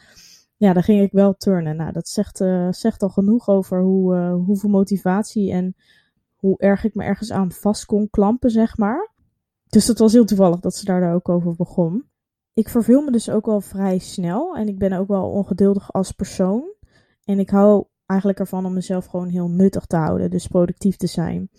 Ja, 0.57 0.73
dan 0.73 0.83
ging 0.83 1.01
ik 1.01 1.11
wel 1.11 1.33
turnen. 1.33 1.75
Nou, 1.75 1.91
dat 1.91 2.07
zegt, 2.07 2.41
uh, 2.41 2.71
zegt 2.71 3.01
al 3.03 3.09
genoeg 3.09 3.47
over 3.47 3.81
hoe, 3.81 4.15
uh, 4.15 4.33
hoeveel 4.45 4.69
motivatie 4.69 5.51
en 5.51 5.75
hoe 6.35 6.57
erg 6.57 6.83
ik 6.83 6.95
me 6.95 7.03
ergens 7.03 7.31
aan 7.31 7.51
vast 7.51 7.85
kon 7.85 8.09
klampen, 8.09 8.49
zeg 8.49 8.77
maar. 8.77 9.11
Dus 9.69 9.85
dat 9.85 9.97
was 9.97 10.13
heel 10.13 10.25
toevallig 10.25 10.59
dat 10.59 10.75
ze 10.75 10.85
daar 10.85 11.13
ook 11.13 11.29
over 11.29 11.55
begon. 11.55 12.05
Ik 12.53 12.69
verveel 12.69 13.01
me 13.01 13.11
dus 13.11 13.29
ook 13.29 13.45
wel 13.45 13.61
vrij 13.61 13.97
snel 13.97 14.55
en 14.55 14.67
ik 14.67 14.77
ben 14.77 14.93
ook 14.93 15.07
wel 15.07 15.29
ongeduldig 15.29 15.93
als 15.93 16.11
persoon. 16.11 16.73
En 17.23 17.39
ik 17.39 17.49
hou 17.49 17.85
eigenlijk 18.05 18.39
ervan 18.39 18.65
om 18.65 18.73
mezelf 18.73 19.05
gewoon 19.05 19.29
heel 19.29 19.49
nuttig 19.49 19.85
te 19.85 19.95
houden, 19.95 20.29
dus 20.29 20.47
productief 20.47 20.95
te 20.95 21.07
zijn. 21.07 21.49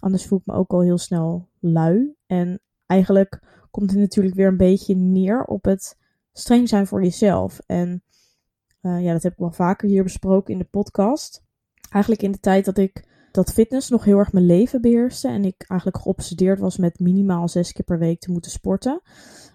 Anders 0.00 0.26
voel 0.26 0.38
ik 0.38 0.46
me 0.46 0.54
ook 0.54 0.72
al 0.72 0.80
heel 0.80 0.98
snel 0.98 1.48
lui. 1.60 2.14
En 2.26 2.60
eigenlijk 2.86 3.40
komt 3.70 3.90
het 3.90 3.98
natuurlijk 3.98 4.34
weer 4.34 4.48
een 4.48 4.56
beetje 4.56 4.96
neer 4.96 5.44
op 5.44 5.64
het 5.64 5.98
streng 6.32 6.68
zijn 6.68 6.86
voor 6.86 7.02
jezelf. 7.02 7.58
En 7.66 8.02
uh, 8.82 9.02
ja, 9.02 9.12
dat 9.12 9.22
heb 9.22 9.32
ik 9.32 9.38
wel 9.38 9.52
vaker 9.52 9.88
hier 9.88 10.02
besproken 10.02 10.52
in 10.52 10.58
de 10.58 10.64
podcast. 10.64 11.42
Eigenlijk 11.90 12.22
in 12.22 12.32
de 12.32 12.40
tijd 12.40 12.64
dat 12.64 12.78
ik 12.78 13.10
dat 13.32 13.52
fitness 13.52 13.88
nog 13.88 14.04
heel 14.04 14.18
erg 14.18 14.32
mijn 14.32 14.46
leven 14.46 14.80
beheerste 14.80 15.28
en 15.28 15.44
ik 15.44 15.64
eigenlijk 15.66 16.02
geobsedeerd 16.02 16.58
was 16.58 16.76
met 16.76 16.98
minimaal 16.98 17.48
zes 17.48 17.72
keer 17.72 17.84
per 17.84 17.98
week 17.98 18.20
te 18.20 18.30
moeten 18.30 18.50
sporten, 18.50 19.02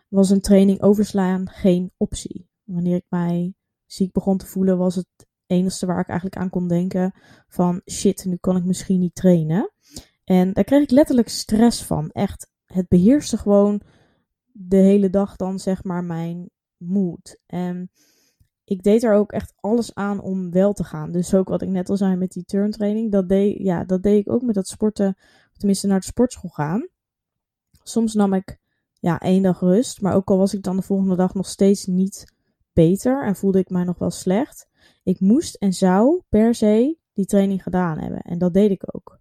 was 0.08 0.30
een 0.30 0.42
training 0.42 0.82
overslaan 0.82 1.50
geen 1.50 1.92
optie. 1.98 2.50
Wanneer 2.64 2.96
ik 2.96 3.06
mij 3.10 3.54
ziek 3.86 4.12
begon 4.12 4.38
te 4.38 4.46
voelen, 4.46 4.78
was 4.78 4.96
het 4.96 5.27
enige 5.48 5.86
waar 5.86 6.00
ik 6.00 6.08
eigenlijk 6.08 6.42
aan 6.42 6.50
kon 6.50 6.68
denken 6.68 7.14
van 7.48 7.82
shit, 7.86 8.26
nu 8.26 8.36
kan 8.36 8.58
ik 8.58 8.64
misschien 8.64 9.00
niet 9.00 9.16
trainen. 9.16 9.72
En 10.24 10.54
daar 10.54 10.64
kreeg 10.64 10.82
ik 10.82 10.92
letterlijk 10.92 11.30
stress 11.30 11.84
van. 11.84 12.10
Echt, 12.12 12.52
het 12.66 12.88
beheerste 12.88 13.38
gewoon 13.38 13.82
de 14.52 14.78
hele 14.78 15.10
dag 15.10 15.36
dan 15.36 15.60
zeg 15.60 15.84
maar 15.84 16.04
mijn 16.04 16.50
moed. 16.78 17.40
En 17.46 17.92
ik 18.64 18.84
deed 18.84 19.04
er 19.04 19.14
ook 19.14 19.32
echt 19.32 19.54
alles 19.56 19.96
aan 19.96 20.22
om 20.22 20.52
wel 20.52 20.74
te 20.74 20.84
gaan. 20.84 21.12
Dus 21.12 21.34
ook 21.34 21.48
wat 21.48 21.62
ik 21.62 21.70
net 21.70 21.90
al 21.90 21.98
zei 21.98 22.16
met 22.16 22.32
die 22.32 22.44
turntraining, 22.44 23.12
dat 23.12 23.30
deed, 23.30 23.58
ja, 23.58 23.84
dat 23.84 24.04
deed 24.04 24.20
ik 24.20 24.32
ook 24.32 24.42
met 24.42 24.56
dat 24.56 24.68
sporten, 24.68 25.18
tenminste 25.54 25.88
naar 25.88 26.00
de 26.00 26.06
sportschool 26.06 26.50
gaan. 26.50 26.88
Soms 27.84 28.14
nam 28.14 28.34
ik 28.34 28.58
ja, 29.00 29.20
één 29.20 29.44
dag 29.44 29.60
rust, 29.60 30.02
maar 30.02 30.16
ook 30.16 30.30
al 30.30 30.38
was 30.38 30.54
ik 30.54 30.64
dan 30.64 30.76
de 30.76 30.82
volgende 30.82 31.16
dag 31.16 31.34
nog 31.34 31.48
steeds 31.48 31.86
niet 31.86 32.34
beter 32.74 33.26
en 33.26 33.36
voelde 33.36 33.60
ik 33.60 33.70
mij 33.70 33.84
nog 33.84 33.98
wel 33.98 34.12
slecht, 34.12 34.67
ik 35.08 35.20
moest 35.20 35.56
en 35.56 35.74
zou 35.74 36.22
per 36.30 36.56
se 36.56 36.98
die 37.14 37.26
training 37.26 37.64
gedaan 37.64 38.00
hebben. 38.00 38.22
En 38.22 38.38
dat 38.38 38.54
deed 38.54 38.72
ik 38.72 38.84
ook. 38.96 39.20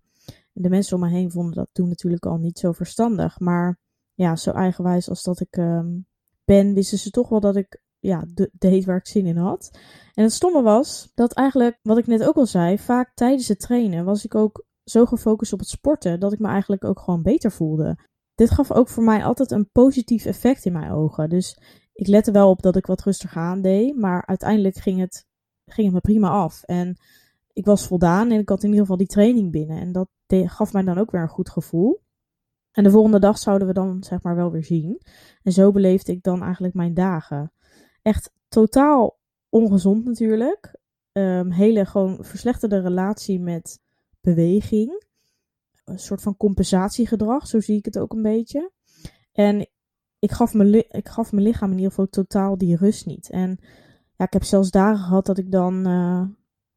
De 0.53 0.69
mensen 0.69 0.97
om 0.97 1.03
me 1.03 1.09
heen 1.09 1.31
vonden 1.31 1.55
dat 1.55 1.69
toen 1.73 1.89
natuurlijk 1.89 2.27
al 2.27 2.37
niet 2.37 2.59
zo 2.59 2.73
verstandig. 2.73 3.39
Maar 3.39 3.79
ja, 4.15 4.37
zo 4.37 4.51
eigenwijs 4.51 5.09
als 5.09 5.23
dat 5.23 5.41
ik 5.41 5.57
um, 5.57 6.07
ben, 6.45 6.75
wisten 6.75 6.99
ze 6.99 7.11
toch 7.11 7.29
wel 7.29 7.41
dat 7.41 7.57
ik 7.57 7.83
ja, 7.99 8.25
de, 8.35 8.51
deed 8.53 8.85
waar 8.85 8.97
ik 8.97 9.07
zin 9.07 9.27
in 9.27 9.37
had. 9.37 9.79
En 10.15 10.23
het 10.23 10.33
stomme 10.33 10.63
was 10.63 11.11
dat 11.15 11.33
eigenlijk, 11.33 11.79
wat 11.83 11.99
ik 11.99 12.07
net 12.07 12.25
ook 12.25 12.37
al 12.37 12.47
zei, 12.47 12.79
vaak 12.79 13.15
tijdens 13.15 13.49
het 13.49 13.61
trainen 13.61 14.05
was 14.05 14.25
ik 14.25 14.35
ook 14.35 14.65
zo 14.85 15.05
gefocust 15.05 15.53
op 15.53 15.59
het 15.59 15.69
sporten 15.69 16.21
dat 16.21 16.33
ik 16.33 16.39
me 16.39 16.49
eigenlijk 16.49 16.85
ook 16.85 17.01
gewoon 17.01 17.23
beter 17.23 17.53
voelde. 17.53 17.99
Dit 18.35 18.51
gaf 18.51 18.73
ook 18.73 18.89
voor 18.89 19.05
mij 19.05 19.25
altijd 19.25 19.51
een 19.51 19.71
positief 19.71 20.25
effect 20.25 20.65
in 20.65 20.73
mijn 20.73 20.91
ogen. 20.91 21.29
Dus 21.29 21.59
ik 21.93 22.07
lette 22.07 22.31
wel 22.31 22.51
op 22.51 22.63
dat 22.63 22.77
ik 22.77 22.87
wat 22.87 23.03
rustiger 23.03 23.43
aan 23.43 23.61
deed, 23.61 23.97
maar 23.97 24.27
uiteindelijk 24.27 24.77
ging 24.77 25.01
het 25.01 25.27
ging 25.67 25.87
het 25.87 25.95
me 25.95 26.01
prima 26.01 26.29
af. 26.29 26.63
En 26.63 26.97
ik 27.53 27.65
was 27.65 27.87
voldaan 27.87 28.31
en 28.31 28.41
ik 28.41 28.49
had 28.49 28.63
in 28.63 28.69
ieder 28.69 28.81
geval 28.81 28.97
die 28.97 29.07
training 29.07 29.53
binnen. 29.53 29.81
En 29.81 29.93
dat 29.93 30.09
gaf 30.29 30.73
mij 30.73 30.83
dan 30.83 30.99
ook 30.99 31.11
weer 31.11 31.21
een 31.21 31.29
goed 31.29 31.51
gevoel. 31.51 32.05
En 32.73 32.85
de 32.85 32.91
volgende 32.91 33.19
dag 33.19 33.39
zouden 33.39 33.67
we 33.67 33.73
dan 33.73 34.05
zeg 34.05 34.23
maar 34.23 34.37
wel 34.37 34.51
weer 34.51 34.65
zien. 34.65 35.01
En 35.43 35.53
zo 35.53 35.73
beleefde 35.73 36.13
ik 36.13 36.23
dan 36.23 36.43
eigenlijk 36.43 36.75
mijn 36.75 36.95
dagen. 36.95 37.53
Echt 38.03 38.33
totaal 38.49 39.19
ongezond 39.49 40.05
natuurlijk. 40.05 40.79
Um, 41.13 41.51
hele 41.51 41.85
gewoon 41.85 42.25
verslechterde 42.25 42.81
relatie 42.81 43.41
met 43.41 43.81
beweging. 44.21 45.05
Een 45.85 45.99
soort 45.99 46.23
van 46.23 46.37
compensatiegedrag, 46.37 47.47
zo 47.47 47.61
zie 47.61 47.77
ik 47.77 47.85
het 47.85 47.99
ook 47.99 48.13
een 48.13 48.23
beetje. 48.23 48.71
En 49.33 49.69
ik 50.19 50.33
gaf, 50.33 50.55
mijn 50.55 50.75
ik 50.75 51.09
gaf 51.09 51.33
mijn 51.33 51.47
lichaam 51.47 51.71
in 51.71 51.77
ieder 51.77 51.91
geval 51.91 52.09
totaal 52.09 52.59
die 52.59 52.77
rust 52.77 53.07
niet. 53.07 53.31
En 53.31 53.59
ja, 54.17 54.25
ik 54.25 54.33
heb 54.33 54.45
zelfs 54.45 54.71
dagen 54.71 55.05
gehad 55.05 55.27
dat 55.27 55.39
ik 55.39 55.53
dan 55.53 55.89
uh, 55.89 56.23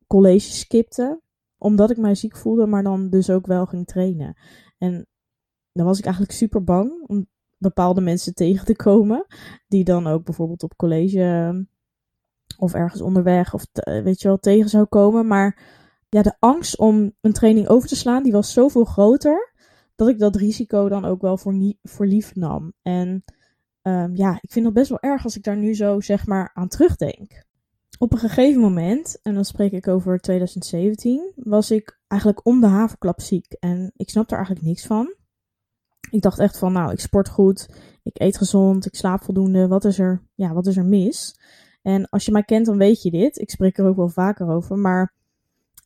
college 0.08 0.52
skipte. 0.52 1.22
Omdat 1.58 1.90
ik 1.90 1.98
mij 1.98 2.16
ziek 2.16 2.38
voelde, 2.38 2.66
maar 2.66 2.84
dan 2.84 3.10
dus 3.10 3.30
ook 3.30 3.48
wel 3.48 3.66
ging 3.66 3.88
trainen. 3.88 4.38
En 4.78 5.08
dan 5.72 5.86
was 5.86 5.98
ik 5.98 6.06
eigenlijk 6.06 6.34
super 6.34 6.64
bang 6.64 7.08
om 7.08 7.28
bepaalde 7.58 8.02
mensen 8.02 8.34
tegen 8.44 8.66
te 8.66 8.76
komen. 8.76 9.26
Die 9.68 9.84
dan 9.84 10.08
ook 10.08 10.24
bijvoorbeeld 10.24 10.64
op 10.64 10.76
college 10.76 11.24
eh, 11.24 11.60
of 12.58 12.74
ergens 12.74 13.02
onderweg 13.02 13.54
of 13.54 13.66
weet 13.84 14.22
je 14.22 14.28
wel 14.28 14.38
tegen 14.38 14.70
zou 14.70 14.86
komen. 14.86 15.28
Maar 15.28 15.78
ja, 16.10 16.22
de 16.22 16.36
angst 16.40 16.78
om 16.78 17.16
een 17.22 17.34
training 17.34 17.68
over 17.68 17.90
te 17.90 17.96
slaan, 17.96 18.24
die 18.24 18.32
was 18.32 18.54
zoveel 18.54 18.86
groter. 18.86 19.54
Dat 19.96 20.08
ik 20.08 20.20
dat 20.20 20.36
risico 20.36 20.90
dan 20.90 21.06
ook 21.06 21.22
wel 21.22 21.38
voor 21.82 22.06
lief 22.06 22.36
nam. 22.36 22.74
En 22.82 23.24
um, 23.82 24.16
ja, 24.16 24.38
ik 24.42 24.52
vind 24.52 24.66
het 24.66 24.74
best 24.74 24.90
wel 24.90 25.00
erg 25.00 25.24
als 25.24 25.36
ik 25.36 25.44
daar 25.44 25.58
nu 25.58 25.76
zo 25.76 26.00
zeg 26.00 26.26
maar 26.26 26.52
aan 26.54 26.68
terugdenk. 26.68 27.48
Op 27.98 28.12
een 28.12 28.18
gegeven 28.18 28.62
moment, 28.62 29.20
en 29.22 29.34
dan 29.34 29.46
spreek 29.46 29.72
ik 29.72 29.88
over 29.88 30.20
2017, 30.20 31.32
was 31.36 31.72
ik 31.72 32.00
eigenlijk 32.08 32.46
om 32.46 32.62
de 32.62 32.68
haverklap 32.68 33.22
ziek. 33.22 33.54
En 33.60 33.92
ik 33.96 34.10
snapte 34.10 34.32
er 34.32 34.38
eigenlijk 34.38 34.68
niks 34.68 34.86
van. 34.86 35.14
Ik 36.12 36.22
dacht 36.22 36.40
echt 36.40 36.58
van, 36.58 36.72
nou, 36.72 36.92
ik 36.92 37.00
sport 37.00 37.30
goed, 37.30 37.70
ik 38.04 38.22
eet 38.22 38.38
gezond, 38.38 38.86
ik 38.86 38.96
slaap 38.96 39.24
voldoende. 39.24 39.68
Wat 39.68 39.86
is 39.86 40.00
er, 40.00 40.24
ja, 40.36 40.54
wat 40.54 40.68
is 40.68 40.78
er 40.78 40.86
mis? 40.86 41.40
En 41.82 42.10
als 42.10 42.26
je 42.26 42.32
mij 42.32 42.44
kent, 42.44 42.66
dan 42.66 42.78
weet 42.78 43.02
je 43.02 43.12
dit. 43.12 43.38
Ik 43.38 43.50
spreek 43.50 43.78
er 43.78 43.86
ook 43.86 43.96
wel 43.96 44.10
vaker 44.10 44.48
over. 44.48 44.78
Maar 44.78 45.14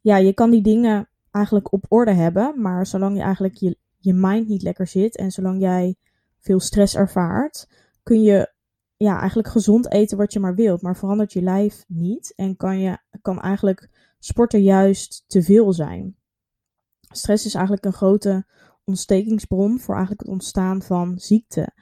ja, 0.02 0.18
je 0.18 0.34
kan 0.34 0.50
die 0.50 0.64
dingen 0.64 1.10
eigenlijk 1.32 1.72
op 1.72 1.86
orde 1.90 2.14
hebben. 2.14 2.62
Maar 2.62 2.88
zolang 2.88 3.18
je 3.18 3.24
eigenlijk 3.24 3.56
je 3.56 3.78
je 4.04 4.14
mind 4.14 4.48
niet 4.48 4.62
lekker 4.62 4.88
zit 4.88 5.18
en 5.18 5.32
zolang 5.32 5.62
jij 5.62 5.96
veel 6.40 6.60
stress 6.60 6.96
ervaart, 6.96 7.68
kun 8.04 8.22
je 8.22 8.54
ja, 8.98 9.20
eigenlijk 9.20 9.48
gezond 9.48 9.92
eten 9.92 10.18
wat 10.18 10.34
je 10.34 10.40
maar 10.40 10.56
wilt, 10.56 10.82
maar 10.82 10.98
verandert 10.98 11.34
je 11.34 11.42
lijf 11.42 11.84
niet 11.88 12.34
en 12.36 12.56
kan, 12.56 12.80
je, 12.80 12.98
kan 13.22 13.42
eigenlijk 13.42 13.90
sporten 14.20 14.62
juist 14.62 15.24
te 15.28 15.42
veel 15.42 15.74
zijn. 15.74 16.16
Stress 17.00 17.46
is 17.46 17.54
eigenlijk 17.54 17.86
een 17.86 17.94
grote 17.94 18.46
ontstekingsbron 18.84 19.80
voor 19.80 19.96
eigenlijk 19.96 20.22
het 20.22 20.32
ontstaan 20.32 20.82
van 20.82 21.20
ziekte. 21.20 21.74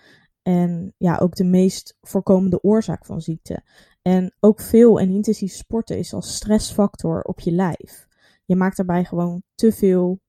En 0.41 0.93
ja, 0.97 1.17
ook 1.17 1.35
de 1.35 1.43
meest 1.43 1.97
voorkomende 2.01 2.63
oorzaak 2.63 3.05
van 3.05 3.21
ziekte. 3.21 3.63
En 4.01 4.35
ook 4.39 4.59
veel 4.59 4.99
en 4.99 5.09
intensief 5.09 5.53
sporten 5.53 5.97
is 5.97 6.13
als 6.13 6.35
stressfactor 6.35 7.21
op 7.21 7.39
je 7.39 7.51
lijf. 7.51 8.07
Je 8.45 8.55
maakt 8.55 8.77
daarbij 8.77 9.05
gewoon 9.05 9.43
te 9.55 9.71
veel, 9.71 10.19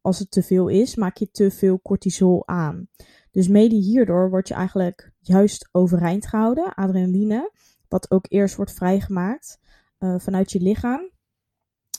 als 0.00 0.18
het 0.18 0.30
te 0.30 0.42
veel 0.42 0.68
is, 0.68 0.94
maak 0.94 1.16
je 1.16 1.30
te 1.30 1.50
veel 1.50 1.80
cortisol 1.82 2.48
aan. 2.48 2.88
Dus 3.32 3.48
mede 3.48 3.74
hierdoor 3.74 4.30
word 4.30 4.48
je 4.48 4.54
eigenlijk 4.54 5.12
juist 5.18 5.68
overeind 5.72 6.26
gehouden, 6.26 6.74
adrenaline, 6.74 7.50
wat 7.88 8.10
ook 8.10 8.26
eerst 8.28 8.56
wordt 8.56 8.72
vrijgemaakt 8.72 9.58
uh, 9.98 10.14
vanuit 10.18 10.52
je 10.52 10.60
lichaam. 10.60 11.10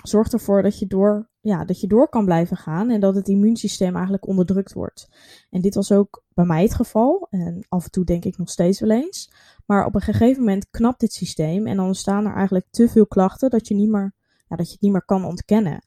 Zorgt 0.04 0.34
ervoor 0.34 0.62
dat 0.62 0.80
je, 0.80 0.88
door, 0.88 1.30
ja, 1.40 1.66
dat 1.66 1.82
je 1.82 1.88
door 1.88 2.10
kan 2.10 2.26
blijven 2.26 2.58
gaan 2.58 2.90
en 2.90 3.00
dat 3.00 3.16
het 3.16 3.28
immuunsysteem 3.28 3.94
eigenlijk 3.94 4.28
onderdrukt 4.28 4.74
wordt. 4.74 5.10
En 5.50 5.62
dit 5.62 5.76
was 5.76 5.92
ook 5.92 6.24
bij 6.34 6.46
mij 6.46 6.62
het 6.62 6.74
geval. 6.74 7.28
En 7.30 7.66
af 7.70 7.84
en 7.84 7.92
toe 7.92 8.06
denk 8.06 8.26
ik 8.26 8.38
nog 8.38 8.50
steeds 8.50 8.80
wel 8.80 8.92
eens. 8.92 9.34
Maar 9.66 9.86
op 9.86 9.96
een 9.96 10.02
gegeven 10.02 10.40
moment 10.40 10.70
knapt 10.70 11.00
dit 11.00 11.14
systeem 11.14 11.68
en 11.68 11.76
dan 11.76 11.86
ontstaan 11.86 12.26
er 12.26 12.36
eigenlijk 12.36 12.66
te 12.70 12.90
veel 12.90 13.08
klachten 13.08 13.50
dat 13.50 13.68
je, 13.68 13.76
niet 13.76 13.90
meer, 13.90 14.14
ja, 14.48 14.56
dat 14.56 14.66
je 14.66 14.72
het 14.72 14.82
niet 14.82 14.92
meer 14.92 15.06
kan 15.06 15.26
ontkennen. 15.26 15.84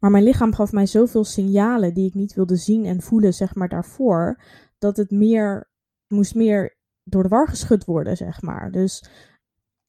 Maar 0.00 0.10
mijn 0.10 0.24
lichaam 0.24 0.54
gaf 0.54 0.72
mij 0.72 0.86
zoveel 0.86 1.24
signalen 1.24 1.94
die 1.94 2.06
ik 2.06 2.14
niet 2.14 2.34
wilde 2.34 2.56
zien 2.56 2.84
en 2.84 3.02
voelen, 3.02 3.34
zeg 3.34 3.54
maar, 3.54 3.68
daarvoor, 3.68 4.42
dat 4.78 4.96
het 4.96 5.10
meer, 5.10 5.70
moest 6.08 6.34
meer 6.34 6.76
door 7.04 7.22
de 7.22 7.28
war 7.28 7.48
geschud 7.48 7.84
worden, 7.84 8.16
zeg 8.16 8.42
maar. 8.42 8.70
Dus 8.70 9.10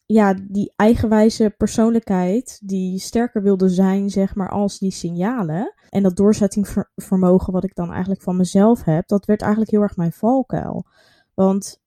ja, 0.06 0.34
die 0.48 0.74
eigenwijze 0.76 1.54
persoonlijkheid 1.58 2.60
die 2.64 3.00
sterker 3.00 3.42
wilde 3.42 3.70
zijn, 3.70 4.10
zeg 4.10 4.36
maar, 4.36 4.50
als 4.50 4.80
die 4.80 4.92
signalen. 4.92 5.74
En 5.90 6.04
dat 6.04 6.16
doorzettingsvermogen 6.16 7.54
wat 7.54 7.64
ik 7.64 7.76
dan 7.76 7.92
eigenlijk 7.92 8.22
van 8.22 8.38
mezelf 8.38 8.84
heb, 8.84 9.08
dat 9.08 9.26
werd 9.26 9.42
eigenlijk 9.42 9.72
heel 9.72 9.82
erg 9.82 9.96
mijn 9.96 10.12
valkuil. 10.12 10.86
Want 11.34 11.82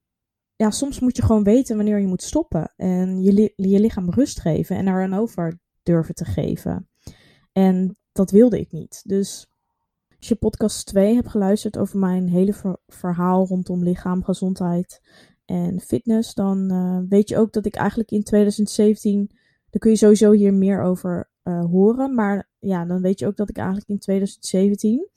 ja, 0.57 0.71
soms 0.71 1.01
moet 1.01 1.17
je 1.17 1.23
gewoon 1.23 1.45
weten 1.45 1.77
wanneer 1.77 2.01
je 2.01 2.07
moet 2.07 2.23
stoppen. 2.23 2.73
En 2.77 3.23
je, 3.23 3.53
je 3.57 3.81
lichaam 3.81 4.11
rust 4.11 4.41
geven 4.41 4.77
en 4.77 4.87
er 4.87 5.03
een 5.03 5.15
over 5.15 5.61
durven 5.83 6.15
te 6.15 6.25
geven. 6.25 6.89
En 7.53 7.97
dat 8.15 8.31
wilde 8.31 8.61
ik 8.61 8.73
niet. 8.73 9.03
Dus 9.05 9.49
als 10.19 10.29
je 10.29 10.35
podcast 10.35 10.87
2 10.87 11.15
hebt 11.15 11.29
geluisterd 11.29 11.79
over 11.79 11.99
mijn 11.99 12.29
hele 12.29 12.79
verhaal 12.87 13.47
rondom 13.47 13.83
lichaam, 13.83 14.25
gezondheid 14.25 15.01
en 15.45 15.81
fitness, 15.81 16.35
dan 16.35 16.73
uh, 16.73 16.99
weet 17.09 17.29
je 17.29 17.37
ook 17.39 17.53
dat 17.53 17.67
ik 17.67 17.75
eigenlijk 17.75 18.11
in 18.11 18.23
2017, 18.23 19.27
daar 19.71 19.81
kun 19.81 19.91
je 19.91 19.97
sowieso 19.97 20.33
hier 20.33 20.55
meer 20.55 20.83
over 20.83 21.31
uh, 21.45 21.65
horen, 21.65 22.15
maar 22.15 22.49
ja, 22.59 22.85
dan 22.85 23.01
weet 23.01 23.19
je 23.19 23.27
ook 23.27 23.37
dat 23.37 23.49
ik 23.49 23.57
eigenlijk 23.57 23.89
in 23.89 23.99
2017, 23.99 25.09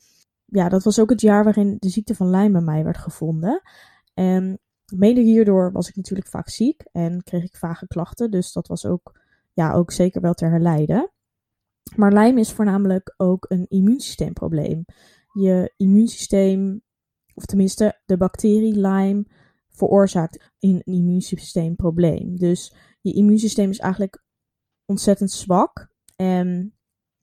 ja, 0.45 0.69
dat 0.69 0.83
was 0.83 0.99
ook 0.99 1.09
het 1.09 1.21
jaar 1.21 1.43
waarin 1.43 1.77
de 1.79 1.89
ziekte 1.89 2.15
van 2.15 2.29
Lyme 2.29 2.51
bij 2.51 2.61
mij 2.61 2.83
werd 2.83 2.97
gevonden. 2.97 3.61
En 4.13 4.59
mede 4.93 5.21
hierdoor 5.21 5.71
was 5.71 5.89
ik 5.89 5.95
natuurlijk 5.95 6.27
vaak 6.27 6.49
ziek 6.49 6.83
en 6.91 7.23
kreeg 7.23 7.43
ik 7.43 7.55
vage 7.55 7.87
klachten, 7.87 8.31
dus 8.31 8.53
dat 8.53 8.67
was 8.67 8.85
ook, 8.85 9.19
ja, 9.53 9.73
ook 9.73 9.91
zeker 9.91 10.21
wel 10.21 10.33
te 10.33 10.45
herleiden. 10.45 11.11
Maar 11.95 12.13
Lyme 12.13 12.39
is 12.39 12.51
voornamelijk 12.51 13.13
ook 13.17 13.45
een 13.49 13.65
immuunsysteemprobleem. 13.67 14.85
Je 15.33 15.73
immuunsysteem, 15.77 16.81
of 17.33 17.45
tenminste 17.45 18.01
de 18.05 18.17
bacterie 18.17 18.79
Lyme, 18.79 19.25
veroorzaakt 19.69 20.51
een 20.59 20.81
immuunsysteemprobleem. 20.83 22.35
Dus 22.35 22.75
je 23.01 23.13
immuunsysteem 23.13 23.69
is 23.69 23.79
eigenlijk 23.79 24.23
ontzettend 24.85 25.31
zwak. 25.31 25.89
En 26.15 26.73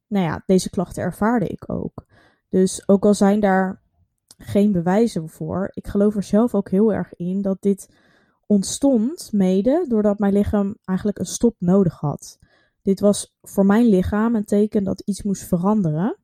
nou 0.06 0.25
ja, 0.25 0.42
deze 0.47 0.71
klachten 0.71 1.02
ervaarde 1.02 1.47
ik 1.47 1.71
ook. 1.71 2.06
Dus 2.49 2.88
ook 2.88 3.04
al 3.04 3.14
zijn 3.14 3.40
daar 3.40 3.83
geen 4.38 4.73
bewijzen 4.73 5.28
voor, 5.28 5.71
ik 5.73 5.87
geloof 5.87 6.16
er 6.16 6.23
zelf 6.23 6.54
ook 6.54 6.71
heel 6.71 6.92
erg 6.92 7.14
in 7.14 7.42
dat 7.42 7.62
dit 7.62 7.94
ontstond 8.47 9.33
mede 9.33 9.85
doordat 9.88 10.18
mijn 10.18 10.33
lichaam 10.33 10.76
eigenlijk 10.85 11.18
een 11.18 11.26
stop 11.26 11.56
nodig 11.59 12.00
had. 12.00 12.38
Dit 12.84 13.00
was 13.00 13.36
voor 13.42 13.66
mijn 13.66 13.86
lichaam 13.86 14.34
een 14.34 14.44
teken 14.44 14.84
dat 14.84 15.00
iets 15.00 15.22
moest 15.22 15.42
veranderen 15.42 16.16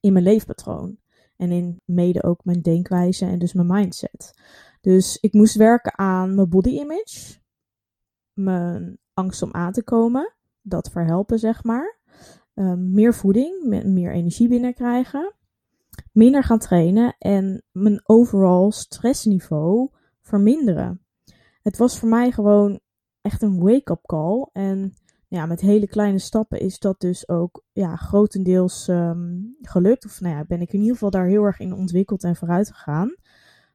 in 0.00 0.12
mijn 0.12 0.24
leefpatroon. 0.24 0.98
En 1.36 1.50
in 1.50 1.80
mede 1.84 2.22
ook 2.22 2.44
mijn 2.44 2.62
denkwijze 2.62 3.26
en 3.26 3.38
dus 3.38 3.52
mijn 3.52 3.66
mindset. 3.66 4.34
Dus 4.80 5.18
ik 5.20 5.32
moest 5.32 5.54
werken 5.54 5.98
aan 5.98 6.34
mijn 6.34 6.48
body 6.48 6.68
image. 6.68 7.38
Mijn 8.32 8.98
angst 9.14 9.42
om 9.42 9.52
aan 9.52 9.72
te 9.72 9.84
komen. 9.84 10.34
Dat 10.62 10.90
verhelpen, 10.90 11.38
zeg 11.38 11.64
maar. 11.64 11.98
Um, 12.54 12.90
meer 12.92 13.14
voeding, 13.14 13.82
meer 13.84 14.12
energie 14.12 14.48
binnenkrijgen. 14.48 15.34
Minder 16.12 16.44
gaan 16.44 16.58
trainen 16.58 17.16
en 17.18 17.62
mijn 17.72 18.00
overall 18.02 18.70
stressniveau 18.70 19.90
verminderen. 20.20 21.04
Het 21.62 21.76
was 21.76 21.98
voor 21.98 22.08
mij 22.08 22.30
gewoon 22.30 22.80
echt 23.20 23.42
een 23.42 23.60
wake-up 23.60 24.06
call. 24.06 24.48
En 24.52 24.94
ja, 25.30 25.46
met 25.46 25.60
hele 25.60 25.86
kleine 25.86 26.18
stappen 26.18 26.60
is 26.60 26.78
dat 26.78 27.00
dus 27.00 27.28
ook 27.28 27.62
ja, 27.72 27.96
grotendeels 27.96 28.88
um, 28.88 29.56
gelukt. 29.60 30.04
Of 30.04 30.20
nou 30.20 30.36
ja, 30.36 30.44
ben 30.44 30.60
ik 30.60 30.72
in 30.72 30.78
ieder 30.78 30.92
geval 30.92 31.10
daar 31.10 31.26
heel 31.26 31.42
erg 31.42 31.58
in 31.58 31.72
ontwikkeld 31.72 32.24
en 32.24 32.36
vooruit 32.36 32.72
gegaan. 32.72 33.14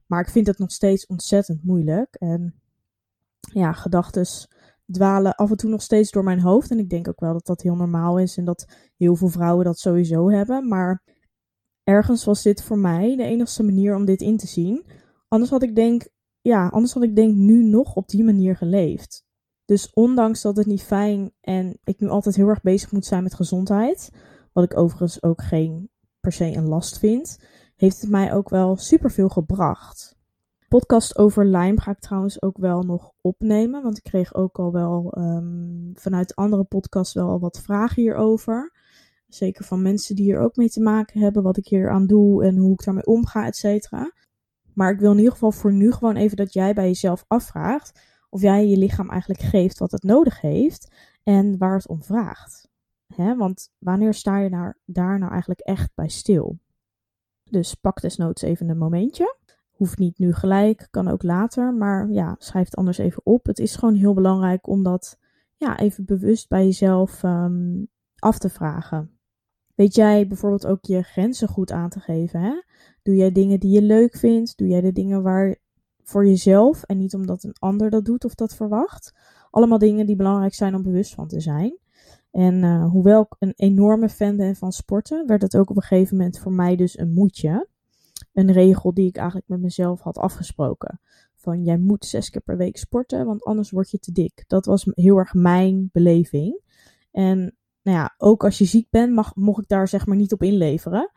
Maar 0.05 0.21
ik 0.21 0.29
vind 0.29 0.47
het 0.47 0.57
nog 0.57 0.71
steeds 0.71 1.05
ontzettend 1.05 1.63
moeilijk. 1.63 2.15
En 2.15 2.55
ja, 3.39 3.74
gedachten 3.74 4.25
dwalen 4.91 5.35
af 5.35 5.50
en 5.50 5.57
toe 5.57 5.69
nog 5.69 5.81
steeds 5.81 6.12
door 6.12 6.24
mijn 6.24 6.39
hoofd. 6.39 6.71
En 6.71 6.79
ik 6.79 6.89
denk 6.89 7.07
ook 7.07 7.19
wel 7.19 7.33
dat 7.33 7.45
dat 7.45 7.62
heel 7.62 7.75
normaal 7.75 8.19
is 8.19 8.38
en 8.38 8.45
dat 8.45 8.65
heel 8.97 9.15
veel 9.15 9.29
vrouwen 9.29 9.65
dat 9.65 9.79
sowieso 9.79 10.29
hebben. 10.29 10.67
Maar 10.67 11.03
ergens 11.83 12.25
was 12.25 12.43
dit 12.43 12.63
voor 12.63 12.77
mij 12.77 13.15
de 13.15 13.24
enigste 13.24 13.63
manier 13.63 13.95
om 13.95 14.05
dit 14.05 14.21
in 14.21 14.38
te 14.38 14.47
zien. 14.47 14.85
Anders 15.27 15.51
had 15.51 15.63
ik 15.63 15.75
denk, 15.75 16.07
ja, 16.41 16.67
anders 16.67 16.93
had 16.93 17.03
ik 17.03 17.15
denk 17.15 17.35
nu 17.35 17.63
nog 17.63 17.95
op 17.95 18.07
die 18.07 18.24
manier 18.24 18.55
geleefd. 18.55 19.25
Dus 19.65 19.93
ondanks 19.93 20.41
dat 20.41 20.57
het 20.57 20.65
niet 20.65 20.84
fijn 20.84 21.31
en 21.41 21.79
ik 21.84 22.00
nu 22.00 22.07
altijd 22.07 22.36
heel 22.36 22.48
erg 22.48 22.62
bezig 22.62 22.91
moet 22.91 23.05
zijn 23.05 23.24
met 23.24 23.34
gezondheid, 23.34 24.12
wat 24.53 24.63
ik 24.63 24.77
overigens 24.77 25.24
ook 25.24 25.41
geen 25.41 25.89
per 26.19 26.31
se 26.31 26.55
een 26.55 26.67
last 26.67 27.00
vind, 27.00 27.39
heeft 27.75 28.01
het 28.01 28.10
mij 28.10 28.34
ook 28.34 28.50
wel 28.50 28.75
superveel 28.75 29.29
gebracht. 29.29 30.17
Podcast 30.67 31.17
over 31.17 31.45
Lyme 31.45 31.81
ga 31.81 31.91
ik 31.91 32.00
trouwens 32.00 32.41
ook 32.41 32.57
wel 32.57 32.81
nog 32.81 33.12
opnemen, 33.22 33.84
want 33.84 33.98
ik 33.98 34.03
kreeg 34.03 34.34
ook 34.34 34.60
al 34.60 34.72
wel 34.72 35.17
um, 35.17 35.91
vanuit 35.93 36.36
andere 36.36 36.63
podcasts 36.63 37.13
wel 37.13 37.29
al 37.29 37.39
wat 37.39 37.62
vragen 37.62 38.01
hierover. 38.01 38.74
Zeker 39.27 39.65
van 39.65 39.81
mensen 39.81 40.15
die 40.15 40.25
hier 40.25 40.39
ook 40.39 40.55
mee 40.55 40.69
te 40.69 40.81
maken 40.81 41.22
hebben, 41.22 41.43
wat 41.43 41.57
ik 41.57 41.67
hier 41.67 41.89
aan 41.89 42.07
doe 42.07 42.43
en 42.43 42.57
hoe 42.57 42.74
ik 42.74 42.84
daarmee 42.84 43.05
omga, 43.05 43.45
et 43.45 43.55
cetera. 43.55 44.12
Maar 44.74 44.91
ik 44.91 45.00
wil 45.00 45.12
in 45.12 45.17
ieder 45.17 45.31
geval 45.31 45.51
voor 45.51 45.74
nu 45.74 45.91
gewoon 45.91 46.15
even 46.15 46.38
dat 46.38 46.53
jij 46.53 46.74
bij 46.74 46.88
jezelf 46.88 47.25
afvraagt 47.27 48.00
of 48.35 48.41
jij 48.41 48.67
je 48.67 48.77
lichaam 48.77 49.09
eigenlijk 49.09 49.41
geeft 49.41 49.79
wat 49.79 49.91
het 49.91 50.03
nodig 50.03 50.41
heeft 50.41 50.95
en 51.23 51.57
waar 51.57 51.75
het 51.75 51.87
om 51.87 52.03
vraagt. 52.03 52.69
Hè? 53.13 53.35
Want 53.35 53.71
wanneer 53.77 54.13
sta 54.13 54.37
je 54.37 54.49
daar, 54.49 54.77
daar 54.85 55.19
nou 55.19 55.31
eigenlijk 55.31 55.59
echt 55.59 55.91
bij 55.93 56.09
stil? 56.09 56.59
Dus 57.43 57.73
pak 57.73 58.01
desnoods 58.01 58.41
even 58.41 58.69
een 58.69 58.77
momentje. 58.77 59.37
Hoeft 59.71 59.97
niet 59.97 60.17
nu 60.17 60.33
gelijk, 60.33 60.87
kan 60.91 61.07
ook 61.07 61.23
later, 61.23 61.73
maar 61.73 62.09
ja, 62.09 62.35
schrijf 62.39 62.65
het 62.65 62.75
anders 62.75 62.97
even 62.97 63.25
op. 63.25 63.45
Het 63.45 63.59
is 63.59 63.75
gewoon 63.75 63.95
heel 63.95 64.13
belangrijk 64.13 64.67
om 64.67 64.83
dat 64.83 65.17
ja, 65.57 65.79
even 65.79 66.05
bewust 66.05 66.47
bij 66.49 66.63
jezelf 66.63 67.23
um, 67.23 67.87
af 68.15 68.37
te 68.37 68.49
vragen. 68.49 69.19
Weet 69.75 69.95
jij 69.95 70.27
bijvoorbeeld 70.27 70.65
ook 70.65 70.85
je 70.85 71.01
grenzen 71.01 71.47
goed 71.47 71.71
aan 71.71 71.89
te 71.89 71.99
geven? 71.99 72.41
Hè? 72.41 72.61
Doe 73.03 73.15
jij 73.15 73.31
dingen 73.31 73.59
die 73.59 73.71
je 73.71 73.81
leuk 73.81 74.17
vindt? 74.17 74.57
Doe 74.57 74.67
jij 74.67 74.81
de 74.81 74.91
dingen 74.91 75.23
waar 75.23 75.63
voor 76.05 76.27
jezelf 76.27 76.83
en 76.83 76.97
niet 76.97 77.13
omdat 77.13 77.43
een 77.43 77.55
ander 77.59 77.89
dat 77.89 78.05
doet 78.05 78.25
of 78.25 78.35
dat 78.35 78.55
verwacht. 78.55 79.13
Allemaal 79.50 79.77
dingen 79.77 80.05
die 80.05 80.15
belangrijk 80.15 80.53
zijn 80.53 80.75
om 80.75 80.83
bewust 80.83 81.13
van 81.13 81.27
te 81.27 81.39
zijn. 81.39 81.77
En 82.31 82.63
uh, 82.63 82.89
hoewel 82.91 83.21
ik 83.21 83.35
een 83.39 83.53
enorme 83.55 84.09
fan 84.09 84.38
ben 84.38 84.55
van 84.55 84.71
sporten, 84.71 85.27
werd 85.27 85.41
het 85.41 85.57
ook 85.57 85.69
op 85.69 85.75
een 85.75 85.81
gegeven 85.81 86.17
moment 86.17 86.39
voor 86.39 86.51
mij 86.51 86.75
dus 86.75 86.97
een 87.00 87.13
moedje. 87.13 87.67
Een 88.33 88.51
regel 88.51 88.93
die 88.93 89.07
ik 89.07 89.17
eigenlijk 89.17 89.47
met 89.47 89.62
mezelf 89.62 90.01
had 90.01 90.17
afgesproken. 90.17 91.00
Van 91.35 91.63
jij 91.63 91.77
moet 91.77 92.05
zes 92.05 92.29
keer 92.29 92.41
per 92.41 92.57
week 92.57 92.77
sporten, 92.77 93.25
want 93.25 93.43
anders 93.43 93.71
word 93.71 93.91
je 93.91 94.00
te 94.00 94.12
dik. 94.12 94.43
Dat 94.47 94.65
was 94.65 94.88
heel 94.91 95.17
erg 95.17 95.33
mijn 95.33 95.89
beleving. 95.91 96.62
En 97.12 97.38
nou 97.81 97.97
ja, 97.97 98.15
ook 98.17 98.43
als 98.43 98.57
je 98.57 98.65
ziek 98.65 98.89
bent, 98.89 99.13
mag, 99.13 99.35
mocht 99.35 99.62
ik 99.62 99.67
daar 99.67 99.88
zeg 99.88 100.05
maar 100.05 100.17
niet 100.17 100.33
op 100.33 100.43
inleveren 100.43 101.12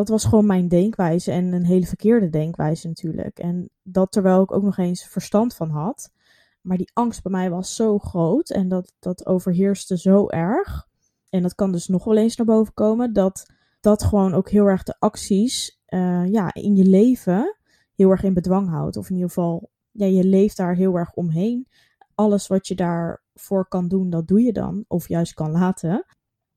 dat 0.00 0.08
was 0.08 0.24
gewoon 0.24 0.46
mijn 0.46 0.68
denkwijze 0.68 1.30
en 1.30 1.52
een 1.52 1.64
hele 1.64 1.86
verkeerde 1.86 2.28
denkwijze 2.28 2.86
natuurlijk. 2.86 3.38
En 3.38 3.70
dat 3.82 4.12
terwijl 4.12 4.42
ik 4.42 4.52
ook 4.52 4.62
nog 4.62 4.78
eens 4.78 5.04
verstand 5.04 5.54
van 5.54 5.70
had. 5.70 6.12
Maar 6.60 6.76
die 6.76 6.90
angst 6.92 7.22
bij 7.22 7.32
mij 7.32 7.50
was 7.50 7.74
zo 7.74 7.98
groot 7.98 8.50
en 8.50 8.68
dat, 8.68 8.92
dat 8.98 9.26
overheerste 9.26 9.98
zo 9.98 10.28
erg. 10.28 10.88
En 11.28 11.42
dat 11.42 11.54
kan 11.54 11.72
dus 11.72 11.88
nog 11.88 12.04
wel 12.04 12.16
eens 12.16 12.36
naar 12.36 12.46
boven 12.46 12.74
komen 12.74 13.12
dat 13.12 13.52
dat 13.80 14.02
gewoon 14.02 14.34
ook 14.34 14.50
heel 14.50 14.66
erg 14.66 14.82
de 14.82 14.96
acties 14.98 15.80
uh, 15.88 16.26
ja, 16.26 16.54
in 16.54 16.76
je 16.76 16.84
leven 16.84 17.56
heel 17.94 18.10
erg 18.10 18.22
in 18.22 18.34
bedwang 18.34 18.68
houdt. 18.68 18.96
Of 18.96 19.08
in 19.08 19.14
ieder 19.14 19.28
geval, 19.28 19.70
ja, 19.90 20.06
je 20.06 20.24
leeft 20.24 20.56
daar 20.56 20.74
heel 20.74 20.96
erg 20.96 21.14
omheen. 21.14 21.68
Alles 22.14 22.46
wat 22.46 22.68
je 22.68 22.74
daarvoor 22.74 23.68
kan 23.68 23.88
doen, 23.88 24.10
dat 24.10 24.28
doe 24.28 24.42
je 24.42 24.52
dan. 24.52 24.84
Of 24.88 25.08
juist 25.08 25.34
kan 25.34 25.50
laten. 25.50 26.04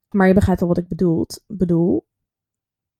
Maar 0.09 0.27
je 0.27 0.33
begrijpt 0.33 0.61
al 0.61 0.67
wat 0.67 0.77
ik 0.77 0.87
bedoelt, 0.87 1.43
bedoel. 1.47 2.05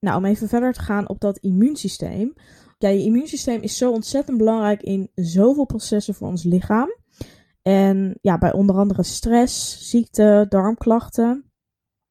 Nou, 0.03 0.17
om 0.17 0.25
even 0.25 0.47
verder 0.47 0.73
te 0.73 0.81
gaan 0.81 1.09
op 1.09 1.19
dat 1.19 1.37
immuunsysteem. 1.37 2.33
Ja, 2.77 2.89
je 2.89 3.03
immuunsysteem 3.03 3.61
is 3.61 3.77
zo 3.77 3.91
ontzettend 3.91 4.37
belangrijk 4.37 4.81
in 4.81 5.11
zoveel 5.15 5.65
processen 5.65 6.13
voor 6.13 6.27
ons 6.27 6.43
lichaam. 6.43 6.95
En 7.61 8.17
ja, 8.21 8.37
bij 8.37 8.53
onder 8.53 8.75
andere 8.75 9.03
stress, 9.03 9.89
ziekte, 9.89 10.45
darmklachten 10.49 11.51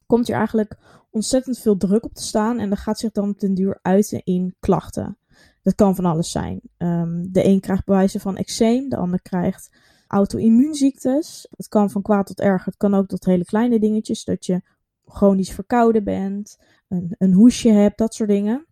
komt 0.06 0.26
hier 0.26 0.36
eigenlijk 0.36 0.76
ontzettend 1.10 1.58
veel 1.58 1.76
druk 1.76 2.04
op 2.04 2.14
te 2.14 2.22
staan. 2.22 2.58
En 2.58 2.68
dat 2.68 2.78
gaat 2.78 2.98
zich 2.98 3.12
dan 3.12 3.34
ten 3.34 3.54
duur 3.54 3.78
uiten 3.82 4.24
in 4.24 4.56
klachten. 4.60 5.18
Dat 5.62 5.74
kan 5.74 5.94
van 5.94 6.04
alles 6.04 6.30
zijn. 6.30 6.60
Um, 6.78 7.32
de 7.32 7.44
een 7.44 7.60
krijgt 7.60 7.84
bewijzen 7.84 8.20
van 8.20 8.36
eczeem, 8.36 8.88
de 8.88 8.96
ander 8.96 9.22
krijgt 9.22 9.70
auto-immuunziektes. 10.06 11.46
Het 11.56 11.68
kan 11.68 11.90
van 11.90 12.02
kwaad 12.02 12.26
tot 12.26 12.40
erg. 12.40 12.64
Het 12.64 12.76
kan 12.76 12.94
ook 12.94 13.06
tot 13.06 13.24
hele 13.24 13.44
kleine 13.44 13.78
dingetjes. 13.78 14.24
Dat 14.24 14.46
je 14.46 14.62
chronisch 15.12 15.52
verkouden 15.52 16.04
bent, 16.04 16.58
een, 16.88 17.14
een 17.18 17.32
hoesje 17.32 17.70
hebt, 17.70 17.98
dat 17.98 18.14
soort 18.14 18.28
dingen. 18.28 18.66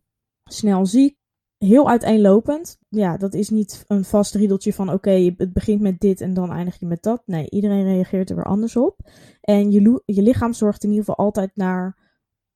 Snel 0.45 0.87
ziek. 0.87 1.19
Heel 1.59 1.89
uiteenlopend. 1.89 2.79
Ja, 2.89 3.17
dat 3.17 3.35
is 3.35 3.51
niet 3.51 3.85
een 3.87 4.05
vast 4.05 4.35
riedeltje 4.35 4.73
van 4.73 4.93
oké, 4.93 5.35
het 5.37 5.53
begint 5.53 5.81
met 5.81 6.01
dit 6.01 6.21
en 6.21 6.35
dan 6.35 6.53
eindig 6.53 6.81
je 6.81 6.87
met 6.87 7.03
dat. 7.03 7.23
Nee, 7.27 7.51
iedereen 7.51 7.85
reageert 7.85 8.31
er 8.31 8.37
weer 8.37 8.45
anders 8.45 8.77
op. 8.77 8.99
En 9.41 9.71
je, 9.71 10.03
je 10.05 10.23
lichaam 10.23 10.53
zorgt 10.53 10.85
in 10.85 10.91
ieder 10.91 11.05
geval 11.05 11.25
altijd 11.25 11.51
naar 11.57 11.99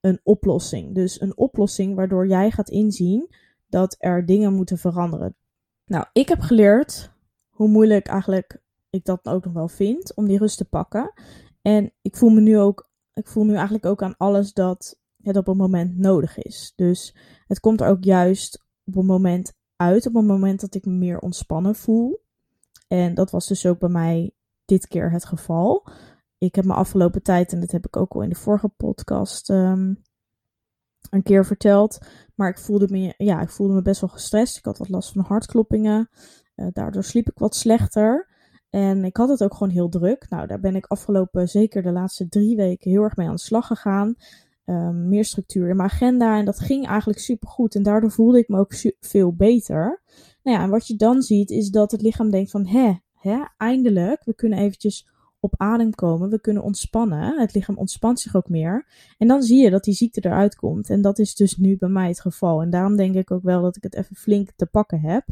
een 0.01 0.21
oplossing. 0.23 0.95
Dus 0.95 1.21
een 1.21 1.37
oplossing 1.37 1.95
waardoor 1.95 2.27
jij 2.27 2.51
gaat 2.51 2.71
inzien 2.71 3.35
dat 3.67 3.97
er 3.99 4.27
dingen 4.27 4.55
moeten 4.55 4.79
veranderen. 4.79 5.37
Nou, 5.85 6.05
ik 6.13 6.29
heb 6.29 6.41
geleerd 6.41 7.13
hoe 7.49 7.69
moeilijk 7.69 8.07
eigenlijk 8.07 8.63
ik 8.91 9.05
dat 9.05 9.29
ook 9.29 9.45
nog 9.45 9.53
wel 9.53 9.69
vind 9.69 10.15
om 10.15 10.27
die 10.27 10.39
rust 10.39 10.57
te 10.57 10.65
pakken. 10.65 11.13
En 11.63 11.93
ik 12.03 12.17
voel 12.17 12.31
me 12.31 12.41
nu 12.41 12.59
ook, 12.59 12.91
ik 13.15 13.29
voel 13.29 13.45
nu 13.45 13.55
eigenlijk 13.55 13.87
ook 13.87 14.03
aan 14.03 14.17
alles 14.17 14.53
dat 14.53 14.99
het 15.23 15.37
op 15.37 15.49
een 15.49 15.57
moment 15.57 15.99
nodig 15.99 16.39
is. 16.39 16.73
Dus 16.77 17.17
het 17.47 17.61
komt 17.61 17.81
er 17.81 17.89
ook 17.89 18.05
juist 18.05 18.65
op 18.85 18.97
een 18.97 19.07
moment 19.07 19.53
uit, 19.77 20.07
op 20.07 20.15
een 20.15 20.27
moment 20.27 20.61
dat 20.61 20.75
ik 20.75 20.85
me 20.85 20.93
meer 20.93 21.19
ontspannen 21.19 21.75
voel. 21.75 22.23
En 22.89 23.15
dat 23.15 23.31
was 23.31 23.47
dus 23.47 23.67
ook 23.67 23.79
bij 23.79 23.89
mij 23.89 24.35
dit 24.65 24.89
keer 24.89 25.11
het 25.11 25.25
geval. 25.25 25.87
Ik 26.39 26.55
heb 26.55 26.65
me 26.65 26.75
afgelopen 26.75 27.23
tijd, 27.23 27.53
en 27.53 27.61
dat 27.61 27.71
heb 27.71 27.87
ik 27.87 27.97
ook 27.97 28.13
al 28.13 28.23
in 28.23 28.29
de 28.29 28.35
vorige 28.35 28.69
podcast 28.69 29.49
um, 29.49 30.03
een 31.11 31.23
keer 31.23 31.47
verteld. 31.47 31.99
Maar 32.35 32.49
ik 32.49 32.59
voelde 32.59 32.89
me, 32.91 33.15
ja, 33.17 33.41
ik 33.41 33.51
voelde 33.51 33.75
me 33.75 33.83
best 33.83 34.01
wel 34.01 34.11
gestrest. 34.11 34.57
Ik 34.57 34.65
had 34.65 34.79
wat 34.79 34.89
last 34.89 35.13
van 35.13 35.25
hartkloppingen. 35.25 36.09
Uh, 36.57 36.67
daardoor 36.73 37.05
sliep 37.05 37.31
ik 37.31 37.39
wat 37.39 37.57
slechter. 37.57 38.29
En 38.75 39.05
ik 39.05 39.17
had 39.17 39.29
het 39.29 39.43
ook 39.43 39.55
gewoon 39.55 39.73
heel 39.73 39.89
druk. 39.89 40.27
Nou, 40.29 40.47
daar 40.47 40.61
ben 40.61 40.77
ik 40.77 40.87
afgelopen, 40.87 41.49
zeker 41.49 41.83
de 41.83 41.93
laatste 41.93 42.29
drie 42.29 42.57
weken, 42.57 42.91
heel 42.91 43.03
erg 43.03 43.17
mee 43.17 43.29
aan 43.29 43.35
de 43.35 43.41
slag 43.41 43.67
gegaan. 43.67 44.15
Um, 44.67 45.09
meer 45.09 45.25
structuur 45.25 45.69
in 45.69 45.77
mijn 45.77 45.89
agenda. 45.89 46.39
En 46.39 46.45
dat 46.45 46.61
ging 46.61 46.87
eigenlijk 46.87 47.19
super 47.19 47.49
goed. 47.49 47.75
En 47.75 47.83
daardoor 47.83 48.11
voelde 48.11 48.39
ik 48.39 48.49
me 48.49 48.59
ook 48.59 48.73
veel 49.01 49.35
beter. 49.35 50.03
Nou 50.43 50.57
ja, 50.57 50.63
en 50.63 50.71
wat 50.71 50.87
je 50.87 50.97
dan 50.97 51.23
ziet, 51.23 51.51
is 51.51 51.71
dat 51.71 51.91
het 51.91 52.03
lichaam 52.03 52.31
denkt 52.31 52.51
van, 52.51 52.67
hè, 52.67 52.93
hè 53.15 53.45
eindelijk, 53.57 54.25
we 54.25 54.35
kunnen 54.35 54.59
eventjes 54.59 55.09
op 55.41 55.55
adem 55.57 55.91
komen. 55.91 56.31
We 56.31 56.41
kunnen 56.41 56.63
ontspannen. 56.63 57.39
Het 57.41 57.55
lichaam 57.55 57.77
ontspant 57.77 58.21
zich 58.21 58.37
ook 58.37 58.49
meer. 58.49 58.87
En 59.19 59.29
dan 59.29 59.43
zie 59.43 59.63
je 59.63 59.71
dat 59.71 59.85
die 59.85 59.95
ziekte 59.95 60.25
eruit 60.25 60.57
komt. 60.57 60.91
En 60.91 61.03
dat 61.03 61.19
is 61.19 61.35
dus 61.35 61.57
nu 61.57 61.77
bij 61.77 61.89
mij 61.89 62.09
het 62.09 62.21
geval. 62.21 62.63
En 62.63 62.71
daarom 62.71 62.97
denk 62.97 63.15
ik 63.15 63.31
ook 63.31 63.43
wel 63.43 63.63
dat 63.63 63.77
ik 63.77 63.83
het 63.83 63.95
even 63.95 64.17
flink 64.17 64.51
te 64.57 64.67
pakken 64.67 65.01
heb. 65.01 65.25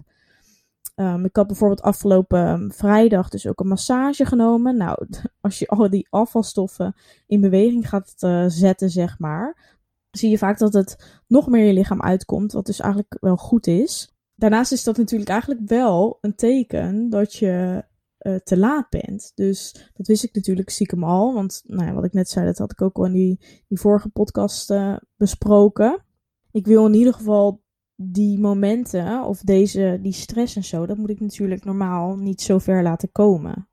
Um, 1.02 1.24
ik 1.24 1.36
had 1.36 1.46
bijvoorbeeld 1.46 1.82
afgelopen 1.82 2.46
ehm, 2.46 2.70
vrijdag 2.70 3.28
dus 3.28 3.46
ook 3.46 3.60
een 3.60 3.68
massage 3.68 4.24
genomen. 4.24 4.76
Nou, 4.76 5.06
als 5.40 5.58
je 5.58 5.66
al 5.66 5.90
die 5.90 6.06
afvalstoffen 6.10 6.94
in 7.26 7.40
beweging 7.40 7.88
gaat 7.88 8.14
uh, 8.20 8.44
zetten, 8.48 8.90
zeg 8.90 9.18
maar, 9.18 9.78
zie 10.10 10.30
je 10.30 10.38
vaak 10.38 10.58
dat 10.58 10.72
het 10.72 11.20
nog 11.26 11.46
meer 11.46 11.66
je 11.66 11.72
lichaam 11.72 12.02
uitkomt, 12.02 12.52
wat 12.52 12.66
dus 12.66 12.80
eigenlijk 12.80 13.16
wel 13.20 13.36
goed 13.36 13.66
is. 13.66 14.14
Daarnaast 14.34 14.72
is 14.72 14.84
dat 14.84 14.96
natuurlijk 14.96 15.30
eigenlijk 15.30 15.60
wel 15.64 16.18
een 16.20 16.34
teken 16.34 17.10
dat 17.10 17.34
je 17.34 17.84
uh, 18.18 18.34
te 18.34 18.56
laat 18.56 18.90
bent. 18.90 19.32
Dus 19.34 19.90
dat 19.92 20.06
wist 20.06 20.24
ik 20.24 20.34
natuurlijk 20.34 20.70
stiekem 20.70 21.04
al. 21.04 21.34
Want 21.34 21.62
nou 21.66 21.86
ja, 21.86 21.92
wat 21.92 22.04
ik 22.04 22.12
net 22.12 22.28
zei, 22.28 22.46
dat 22.46 22.58
had 22.58 22.72
ik 22.72 22.82
ook 22.82 22.96
al 22.96 23.04
in 23.04 23.12
die, 23.12 23.40
die 23.68 23.80
vorige 23.80 24.08
podcast 24.08 24.70
uh, 24.70 24.96
besproken. 25.16 26.04
Ik 26.50 26.66
wil 26.66 26.86
in 26.86 26.94
ieder 26.94 27.14
geval 27.14 27.61
die 28.02 28.38
momenten 28.38 29.24
of 29.24 29.40
deze, 29.40 29.98
die 30.02 30.12
stress 30.12 30.56
en 30.56 30.64
zo, 30.64 30.86
dat 30.86 30.96
moet 30.96 31.10
ik 31.10 31.20
natuurlijk 31.20 31.64
normaal 31.64 32.16
niet 32.16 32.40
zo 32.40 32.58
ver 32.58 32.82
laten 32.82 33.12
komen. 33.12 33.68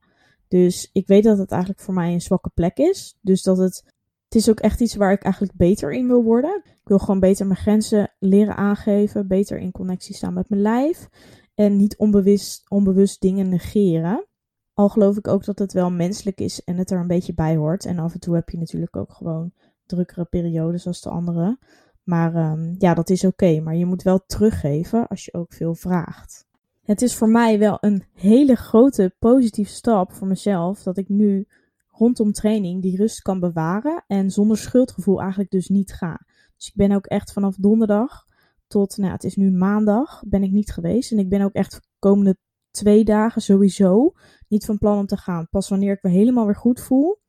Dus 0.48 0.90
ik 0.94 1.08
weet 1.08 1.24
dat 1.24 1.38
het 1.38 1.52
eigenlijk 1.52 1.82
voor 1.82 1.94
mij 1.94 2.14
een 2.14 2.22
zwakke 2.22 2.50
plek 2.54 2.78
is. 2.78 3.18
Dus 3.22 3.44
dat 3.44 3.58
het, 3.58 3.84
het 4.24 4.36
is 4.36 4.50
ook 4.50 4.60
echt 4.60 4.82
iets 4.82 4.96
waar 4.96 5.12
ik 5.12 5.24
eigenlijk 5.24 5.54
beter 5.56 5.94
in 5.94 6.08
wil 6.08 6.24
worden. 6.24 6.62
Ik 6.66 6.88
wil 6.88 7.00
gewoon 7.00 7.20
beter 7.20 7.48
mijn 7.48 7.60
grenzen 7.60 8.12
leren 8.20 8.56
aangeven, 8.56 9.28
beter 9.28 9.58
in 9.58 9.72
connectie 9.72 10.16
staan 10.16 10.34
met 10.34 10.50
mijn 10.50 10.62
lijf. 10.62 11.10
En 11.56 11.78
niet 11.78 11.98
onbewust, 11.98 12.70
onbewust 12.70 13.22
dingen 13.22 13.50
negeren. 13.50 14.28
Al 14.74 14.90
geloof 14.90 15.18
ik 15.18 15.28
ook 15.28 15.46
dat 15.46 15.60
het 15.60 15.74
wel 15.74 15.92
menselijk 15.92 16.40
is 16.40 16.64
en 16.64 16.78
het 16.78 16.92
er 16.92 17.00
een 17.00 17.08
beetje 17.08 17.34
bij 17.34 17.56
hoort. 17.56 17.86
En 17.86 18.00
af 18.00 18.14
en 18.14 18.20
toe 18.20 18.36
heb 18.36 18.50
je 18.50 18.58
natuurlijk 18.58 18.96
ook 18.96 19.14
gewoon 19.14 19.54
drukkere 19.86 20.26
periodes 20.26 20.88
als 20.88 21.02
de 21.02 21.10
andere. 21.10 21.58
Maar 22.10 22.52
um, 22.52 22.76
ja, 22.78 22.94
dat 22.94 23.10
is 23.10 23.26
oké. 23.26 23.60
Maar 23.60 23.76
je 23.76 23.86
moet 23.86 24.04
wel 24.04 24.24
teruggeven 24.26 25.08
als 25.08 25.26
je 25.26 25.34
ook 25.34 25.54
veel 25.54 25.76
vraagt. 25.76 26.48
Het 26.82 27.02
is 27.02 27.16
voor 27.16 27.30
mij 27.30 27.60
wel 27.60 27.78
een 27.82 28.04
hele 28.14 28.56
grote 28.56 29.16
positieve 29.20 29.72
stap 29.72 30.12
voor 30.12 30.28
mezelf 30.28 30.84
dat 30.84 30.98
ik 30.98 31.10
nu 31.10 31.48
rondom 31.88 32.32
training 32.32 32.82
die 32.82 32.98
rust 32.98 33.22
kan 33.22 33.40
bewaren 33.40 34.04
en 34.08 34.32
zonder 34.32 34.58
schuldgevoel 34.58 35.20
eigenlijk 35.20 35.52
dus 35.52 35.68
niet 35.68 35.94
ga. 35.94 36.20
Dus 36.56 36.68
ik 36.68 36.76
ben 36.76 36.92
ook 36.92 37.06
echt 37.06 37.34
vanaf 37.34 37.56
donderdag 37.56 38.26
tot, 38.68 38.98
nou 38.98 39.12
het 39.12 39.24
is 39.24 39.36
nu 39.36 39.52
maandag, 39.52 40.24
ben 40.26 40.44
ik 40.44 40.52
niet 40.52 40.72
geweest. 40.72 41.12
En 41.12 41.20
ik 41.20 41.30
ben 41.30 41.42
ook 41.42 41.54
echt 41.54 41.80
komende 42.00 42.38
twee 42.72 43.04
dagen 43.04 43.42
sowieso 43.42 44.14
niet 44.48 44.66
van 44.66 44.78
plan 44.78 44.98
om 44.98 45.06
te 45.06 45.18
gaan. 45.18 45.48
Pas 45.50 45.70
wanneer 45.70 45.94
ik 45.94 46.04
me 46.04 46.10
helemaal 46.10 46.46
weer 46.46 46.56
goed 46.56 46.80
voel. 46.80 47.20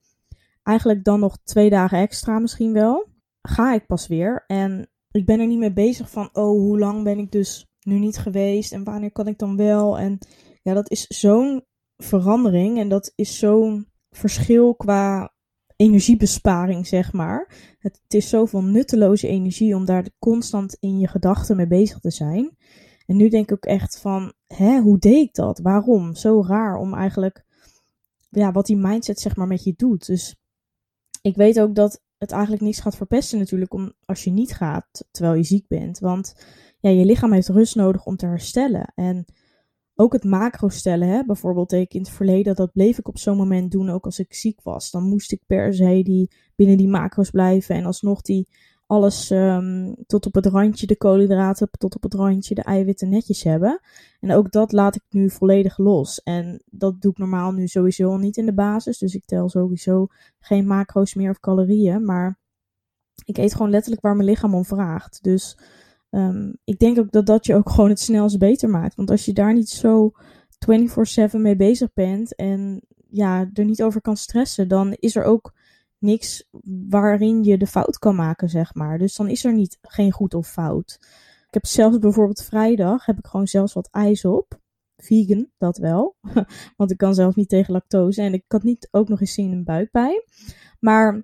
Eigenlijk 0.63 1.05
dan 1.05 1.21
nog 1.21 1.39
twee 1.43 1.71
dagen 1.71 1.99
extra 1.99 2.39
misschien 2.39 2.73
wel. 2.73 3.10
Ga 3.43 3.75
ik 3.75 3.87
pas 3.87 4.07
weer. 4.07 4.45
En 4.47 4.91
ik 5.11 5.27
ben 5.27 5.41
er 5.41 5.47
niet 5.47 5.59
mee 5.59 5.73
bezig 5.73 6.11
van, 6.11 6.29
oh, 6.33 6.59
hoe 6.61 6.79
lang 6.79 7.05
ben 7.05 7.19
ik 7.19 7.31
dus 7.31 7.67
nu 7.81 7.99
niet 7.99 8.19
geweest 8.19 8.73
en 8.73 8.85
wanneer 8.85 9.13
kan 9.13 9.27
ik 9.27 9.39
dan 9.39 9.57
wel? 9.57 9.99
En 9.99 10.19
ja, 10.63 10.75
dat 10.75 10.91
is 10.91 11.07
zo'n 11.07 11.65
verandering 11.97 12.79
en 12.79 12.89
dat 12.89 13.13
is 13.15 13.39
zo'n 13.39 13.89
verschil 14.11 14.75
qua 14.75 15.35
energiebesparing, 15.77 16.87
zeg 16.87 17.13
maar. 17.13 17.75
Het, 17.79 18.01
het 18.03 18.15
is 18.15 18.29
zoveel 18.29 18.63
nutteloze 18.63 19.29
energie 19.29 19.75
om 19.75 19.85
daar 19.85 20.11
constant 20.19 20.77
in 20.81 20.99
je 20.99 21.09
gedachten 21.09 21.57
mee 21.57 21.67
bezig 21.67 21.99
te 21.99 22.11
zijn. 22.11 22.57
En 23.07 23.17
nu 23.17 23.29
denk 23.29 23.45
ik 23.45 23.53
ook 23.53 23.65
echt 23.65 23.99
van, 24.01 24.33
hè, 24.47 24.81
hoe 24.81 24.99
deed 24.99 25.29
ik 25.29 25.35
dat? 25.35 25.59
Waarom? 25.59 26.15
Zo 26.15 26.45
raar 26.47 26.77
om 26.77 26.95
eigenlijk, 26.95 27.45
ja, 28.31 28.53
wat 28.53 28.67
die 28.67 28.77
mindset 28.77 29.21
zeg 29.21 29.37
maar 29.37 29.47
met 29.47 29.65
je 29.65 29.75
doet. 29.77 30.07
Dus 30.07 30.37
ik 31.23 31.37
weet 31.37 31.61
ook 31.61 31.75
dat 31.75 32.03
het 32.21 32.33
eigenlijk 32.33 32.63
niks 32.63 32.81
gaat 32.81 32.97
verpesten 32.97 33.39
natuurlijk 33.39 33.75
om, 33.75 33.93
als 34.05 34.25
je 34.25 34.31
niet 34.31 34.53
gaat 34.53 35.09
terwijl 35.11 35.35
je 35.37 35.43
ziek 35.43 35.67
bent. 35.69 35.99
Want 35.99 36.35
ja, 36.81 36.91
je 36.91 37.05
lichaam 37.05 37.33
heeft 37.33 37.49
rust 37.49 37.75
nodig 37.75 38.07
om 38.07 38.17
te 38.17 38.27
herstellen. 38.27 38.93
En 38.95 39.25
ook 39.95 40.13
het 40.13 40.25
macro 40.25 40.69
stellen, 40.69 41.09
hè, 41.09 41.25
bijvoorbeeld 41.25 41.73
ik 41.73 41.95
in 41.95 42.01
het 42.01 42.11
verleden, 42.11 42.55
dat 42.55 42.73
bleef 42.73 42.99
ik 42.99 43.09
op 43.09 43.19
zo'n 43.19 43.37
moment 43.37 43.71
doen, 43.71 43.91
ook 43.91 44.05
als 44.05 44.19
ik 44.19 44.35
ziek 44.35 44.63
was. 44.63 44.91
Dan 44.91 45.03
moest 45.03 45.33
ik 45.33 45.43
per 45.47 45.75
se 45.75 46.03
die, 46.03 46.31
binnen 46.57 46.77
die 46.77 46.89
macro's 46.89 47.31
blijven 47.31 47.75
en 47.75 47.85
alsnog 47.85 48.23
die 48.23 48.49
alles 48.91 49.31
um, 49.31 49.95
tot 50.07 50.27
op 50.27 50.35
het 50.35 50.47
randje, 50.47 50.87
de 50.87 50.97
koolhydraten 50.97 51.69
tot 51.79 51.95
op 51.95 52.03
het 52.03 52.15
randje, 52.15 52.55
de 52.55 52.63
eiwitten 52.63 53.09
netjes 53.09 53.43
hebben. 53.43 53.81
En 54.21 54.33
ook 54.33 54.51
dat 54.51 54.73
laat 54.73 54.95
ik 54.95 55.03
nu 55.11 55.31
volledig 55.31 55.79
los. 55.79 56.23
En 56.23 56.63
dat 56.67 57.01
doe 57.01 57.11
ik 57.11 57.19
normaal 57.19 57.53
nu 57.53 57.67
sowieso 57.67 58.11
al 58.11 58.19
niet 58.19 58.37
in 58.37 58.47
de 58.47 58.55
basis. 58.55 58.99
Dus 58.99 59.15
ik 59.15 59.25
tel 59.25 59.49
sowieso 59.49 60.07
geen 60.39 60.67
macro's 60.67 61.15
meer 61.15 61.31
of 61.31 61.41
calorieën. 61.41 62.05
Maar 62.05 62.39
ik 63.25 63.39
eet 63.39 63.55
gewoon 63.55 63.71
letterlijk 63.71 64.03
waar 64.03 64.17
mijn 64.17 64.29
lichaam 64.29 64.55
om 64.55 64.65
vraagt. 64.65 65.23
Dus 65.23 65.59
um, 66.11 66.57
ik 66.65 66.79
denk 66.79 66.99
ook 66.99 67.11
dat 67.11 67.27
dat 67.27 67.47
je 67.47 67.55
ook 67.55 67.71
gewoon 67.75 67.91
het 67.91 68.01
snelst 68.01 68.39
beter 68.39 68.69
maakt. 68.69 68.95
Want 68.95 69.11
als 69.11 69.25
je 69.25 69.33
daar 69.33 69.53
niet 69.53 69.69
zo 69.69 70.13
24/7 71.31 71.37
mee 71.37 71.57
bezig 71.57 71.93
bent 71.93 72.35
en 72.35 72.83
ja, 73.11 73.51
er 73.53 73.65
niet 73.65 73.83
over 73.83 74.01
kan 74.01 74.17
stressen, 74.17 74.69
dan 74.69 74.93
is 74.93 75.17
er 75.17 75.25
ook 75.25 75.53
niks 76.01 76.49
waarin 76.89 77.45
je 77.45 77.59
de 77.59 77.67
fout 77.67 77.99
kan 77.99 78.15
maken, 78.15 78.49
zeg 78.49 78.75
maar. 78.75 78.99
Dus 78.99 79.17
dan 79.17 79.29
is 79.29 79.45
er 79.45 79.53
niet 79.53 79.79
geen 79.83 80.13
goed 80.13 80.35
of 80.35 80.49
fout. 80.49 80.99
Ik 81.47 81.55
heb 81.55 81.67
zelfs 81.67 81.99
bijvoorbeeld 81.99 82.45
vrijdag 82.45 83.05
heb 83.05 83.19
ik 83.19 83.27
gewoon 83.27 83.47
zelfs 83.47 83.73
wat 83.73 83.89
ijs 83.91 84.25
op. 84.25 84.61
Vegan, 84.97 85.51
dat 85.59 85.79
wel. 85.79 86.17
Want 86.77 86.91
ik 86.91 86.97
kan 86.97 87.15
zelf 87.15 87.35
niet 87.35 87.49
tegen 87.49 87.73
lactose. 87.73 88.23
En 88.23 88.33
ik 88.33 88.45
had 88.49 88.63
niet 88.63 88.89
ook 88.91 89.09
nog 89.09 89.21
eens 89.21 89.35
zin 89.35 89.45
in 89.45 89.53
een 89.53 89.65
buikpijn. 89.65 90.23
Maar 90.81 91.23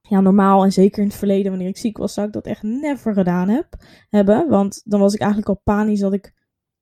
ja, 0.00 0.20
normaal 0.20 0.64
en 0.64 0.72
zeker 0.72 1.02
in 1.02 1.08
het 1.08 1.16
verleden, 1.16 1.50
wanneer 1.50 1.68
ik 1.68 1.76
ziek 1.76 1.96
was, 1.96 2.14
zou 2.14 2.26
ik 2.26 2.32
dat 2.32 2.46
echt 2.46 2.62
never 2.62 3.14
gedaan 3.14 3.48
heb, 3.48 3.66
hebben. 4.08 4.48
Want 4.48 4.82
dan 4.84 5.00
was 5.00 5.14
ik 5.14 5.20
eigenlijk 5.20 5.48
al 5.48 5.60
panisch 5.64 6.00
dat 6.00 6.12
ik 6.12 6.34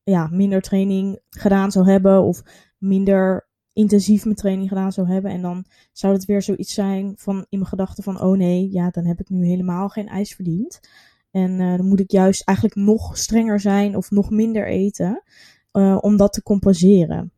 ja, 0.03 0.29
minder 0.31 0.61
training 0.61 1.21
gedaan 1.31 1.73
zou 1.73 1.91
hebben. 1.91 2.23
Of 2.23 2.43
minder 2.79 3.49
intensief 3.77 4.25
mijn 4.25 4.37
training 4.37 4.69
gedaan 4.69 4.93
zou 4.93 5.09
hebben. 5.09 5.31
En 5.31 5.43
dan 5.43 5.65
zou 5.93 6.13
het 6.13 6.25
weer 6.25 6.43
zoiets 6.43 6.75
zijn 6.75 7.13
van 7.17 7.37
in 7.49 7.59
mijn 7.59 7.71
gedachten 7.71 8.05
van, 8.05 8.21
oh 8.21 8.37
nee, 8.37 8.73
ja, 8.73 8.91
dan 8.91 9.05
heb 9.05 9.21
ik 9.21 9.29
nu 9.29 9.47
helemaal 9.47 9.89
geen 9.89 10.09
ijs 10.09 10.35
verdiend. 10.35 10.81
En 11.31 11.51
uh, 11.61 11.77
dan 11.77 11.87
moet 11.87 12.01
ik 12.01 12.11
juist 12.11 12.43
eigenlijk 12.45 12.79
nog 12.79 13.19
strenger 13.19 13.61
zijn 13.61 13.97
of 13.97 14.11
nog 14.11 14.31
minder 14.31 14.67
eten 14.67 15.23
uh, 15.73 15.99
om 16.01 16.17
dat 16.17 16.33
te 16.33 16.43
compenseren. 16.43 17.33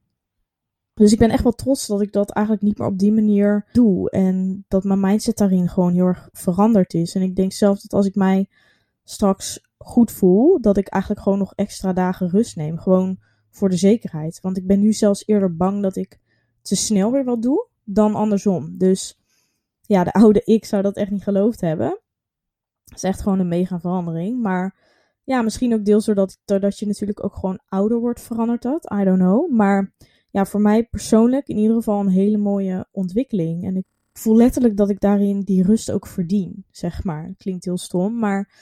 Dus 0.94 1.12
ik 1.12 1.18
ben 1.18 1.31
echt 1.31 1.42
wel 1.42 1.53
trots 1.53 1.87
dat 1.87 2.01
ik 2.01 2.12
dat 2.12 2.31
eigenlijk 2.31 2.66
niet 2.66 2.79
meer 2.79 2.88
op 2.88 2.98
die 2.98 3.12
manier 3.12 3.66
doe. 3.72 4.11
En 4.11 4.64
dat 4.68 4.85
mijn 4.85 5.01
mindset 5.01 5.37
daarin 5.37 5.68
gewoon 5.68 5.92
heel 5.92 6.07
erg 6.07 6.29
veranderd 6.33 6.94
is. 6.94 7.14
En 7.14 7.22
ik 7.22 7.37
denk 7.37 7.53
zelf 7.53 7.81
dat 7.81 7.92
als 7.92 8.07
ik 8.07 8.14
mij 8.14 8.48
straks 9.05 9.68
goed 9.79 10.12
voel, 10.12 10.61
dat 10.61 10.77
ik 10.77 10.88
eigenlijk 10.88 11.22
gewoon 11.22 11.38
nog 11.38 11.53
extra 11.55 11.92
dagen 11.92 12.29
rust 12.29 12.57
neem. 12.57 12.79
Gewoon 12.79 13.18
voor 13.51 13.68
de 13.68 13.77
zekerheid. 13.77 14.40
Want 14.40 14.57
ik 14.57 14.66
ben 14.66 14.81
nu 14.81 14.92
zelfs 14.92 15.27
eerder 15.27 15.57
bang 15.57 15.83
dat 15.83 15.96
ik 15.96 16.18
te 16.68 16.76
snel 16.76 17.12
weer 17.12 17.24
wat 17.24 17.42
doe 17.42 17.66
dan 17.85 18.14
andersom. 18.14 18.78
Dus 18.78 19.18
ja, 19.81 20.04
de 20.04 20.12
oude 20.22 20.42
ik 20.44 20.64
zou 20.64 20.83
dat 20.83 20.96
echt 20.96 21.11
niet 21.11 21.22
geloofd 21.22 21.61
hebben. 21.61 22.00
Het 22.85 22.96
is 22.96 23.02
echt 23.02 23.20
gewoon 23.20 23.38
een 23.38 23.48
mega 23.48 23.81
verandering. 23.81 24.42
Maar 24.42 24.76
ja, 25.24 25.42
misschien 25.42 25.74
ook 25.74 25.85
deels 25.85 26.04
doordat, 26.04 26.38
doordat 26.44 26.78
je 26.78 26.87
natuurlijk 26.87 27.24
ook 27.24 27.35
gewoon 27.35 27.61
ouder 27.68 27.98
wordt 27.98 28.20
veranderd 28.20 28.62
dat. 28.62 28.92
I 29.00 29.04
don't 29.04 29.18
know. 29.18 29.50
Maar 29.50 29.92
ja, 30.31 30.44
voor 30.44 30.61
mij 30.61 30.85
persoonlijk 30.85 31.48
in 31.48 31.57
ieder 31.57 31.76
geval 31.76 32.00
een 32.00 32.09
hele 32.09 32.37
mooie 32.37 32.87
ontwikkeling. 32.90 33.64
En 33.64 33.76
ik 33.76 33.85
voel 34.12 34.37
letterlijk 34.37 34.76
dat 34.76 34.90
ik 34.90 35.00
daarin 35.00 35.40
die 35.40 35.62
rust 35.62 35.90
ook 35.90 36.07
verdien, 36.07 36.64
zeg 36.70 37.04
maar. 37.04 37.35
Klinkt 37.37 37.64
heel 37.64 37.78
stom, 37.78 38.18
maar 38.18 38.52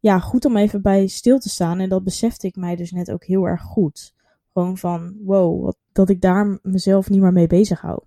ja, 0.00 0.18
goed 0.18 0.44
om 0.44 0.56
even 0.56 0.82
bij 0.82 1.06
stil 1.06 1.38
te 1.38 1.48
staan. 1.48 1.80
En 1.80 1.88
dat 1.88 2.04
besefte 2.04 2.46
ik 2.46 2.56
mij 2.56 2.76
dus 2.76 2.90
net 2.90 3.10
ook 3.10 3.24
heel 3.24 3.44
erg 3.44 3.62
goed. 3.62 4.14
Gewoon 4.52 4.76
van, 4.76 5.16
wow, 5.24 5.64
wat, 5.64 5.76
dat 5.92 6.08
ik 6.08 6.20
daar 6.20 6.58
mezelf 6.62 7.10
niet 7.10 7.20
meer 7.20 7.32
mee 7.32 7.46
bezig 7.46 7.80
hou. 7.80 8.02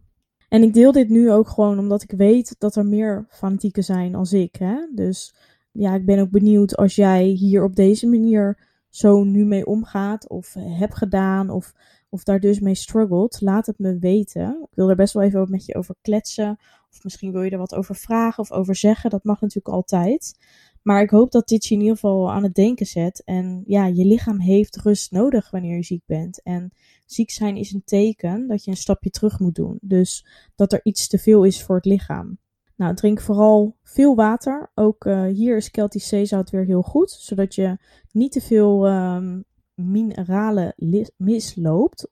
En 0.50 0.64
ik 0.64 0.74
deel 0.74 0.92
dit 0.92 1.10
nu 1.10 1.32
ook 1.32 1.48
gewoon 1.48 1.80
omdat 1.80 2.04
ik 2.04 2.12
weet 2.12 2.56
dat 2.58 2.76
er 2.76 2.86
meer 2.86 3.26
fanatieken 3.30 3.84
zijn 3.84 4.16
als 4.16 4.34
ik. 4.34 4.56
Hè? 4.56 4.76
Dus 4.94 5.36
ja, 5.72 5.96
ik 5.96 6.06
ben 6.06 6.20
ook 6.20 6.30
benieuwd 6.30 6.76
als 6.76 6.96
jij 6.96 7.24
hier 7.24 7.64
op 7.64 7.76
deze 7.76 8.08
manier 8.08 8.60
zo 8.90 9.24
nu 9.24 9.46
mee 9.46 9.66
omgaat 9.66 10.30
of 10.30 10.54
hebt 10.60 10.96
gedaan 10.96 11.50
of, 11.50 11.74
of 12.10 12.24
daar 12.24 12.40
dus 12.40 12.60
mee 12.60 12.76
struggelt. 12.76 13.42
Laat 13.42 13.66
het 13.66 13.80
me 13.80 14.00
weten. 14.00 14.68
Ik 14.70 14.76
wil 14.76 14.90
er 14.90 14.96
best 14.96 15.14
wel 15.14 15.24
even 15.24 15.50
met 15.50 15.66
je 15.66 15.76
over 15.76 15.96
kletsen. 16.02 16.58
Of 16.92 17.04
misschien 17.04 17.32
wil 17.32 17.42
je 17.42 17.50
er 17.50 17.58
wat 17.58 17.76
over 17.76 17.96
vragen 17.96 18.44
of 18.44 18.52
over 18.52 18.76
zeggen. 18.76 19.10
Dat 19.10 19.24
mag 19.24 19.42
natuurlijk 19.42 19.76
altijd. 19.76 20.38
Maar 20.86 21.02
ik 21.02 21.10
hoop 21.10 21.32
dat 21.32 21.48
dit 21.48 21.66
je 21.66 21.74
in 21.74 21.80
ieder 21.80 21.96
geval 21.96 22.32
aan 22.32 22.44
het 22.44 22.54
denken 22.54 22.86
zet. 22.86 23.22
En 23.24 23.64
ja, 23.66 23.86
je 23.86 24.06
lichaam 24.06 24.40
heeft 24.40 24.78
rust 24.78 25.12
nodig 25.12 25.50
wanneer 25.50 25.76
je 25.76 25.84
ziek 25.84 26.04
bent. 26.06 26.42
En 26.44 26.72
ziek 27.06 27.32
zijn 27.32 27.58
is 27.58 27.74
een 27.74 27.84
teken 27.86 28.48
dat 28.48 28.64
je 28.64 28.72
een 28.72 28.78
stapje 28.78 29.10
terug 29.10 29.40
moet 29.40 29.56
doen. 29.56 29.78
Dus 29.82 30.26
dat 30.56 30.74
er 30.74 30.80
iets 30.84 31.08
te 31.08 31.18
veel 31.18 31.44
is 31.44 31.64
voor 31.64 31.76
het 31.76 31.86
lichaam. 31.86 32.38
Nou, 32.76 32.96
drink 32.96 33.22
vooral 33.22 33.78
veel 33.84 34.16
water. 34.16 34.72
Ook 34.76 35.06
uh, 35.06 35.26
hier 35.26 35.58
is 35.58 35.72
Celtic 35.72 36.02
zeezout 36.02 36.50
weer 36.50 36.66
heel 36.66 36.82
goed. 36.82 37.12
Zodat 37.12 37.56
je 37.56 37.78
niet 38.12 38.32
te 38.32 38.42
veel 38.42 38.88
um, 38.88 39.44
mineralen 39.74 40.74
misloopt. 41.18 42.08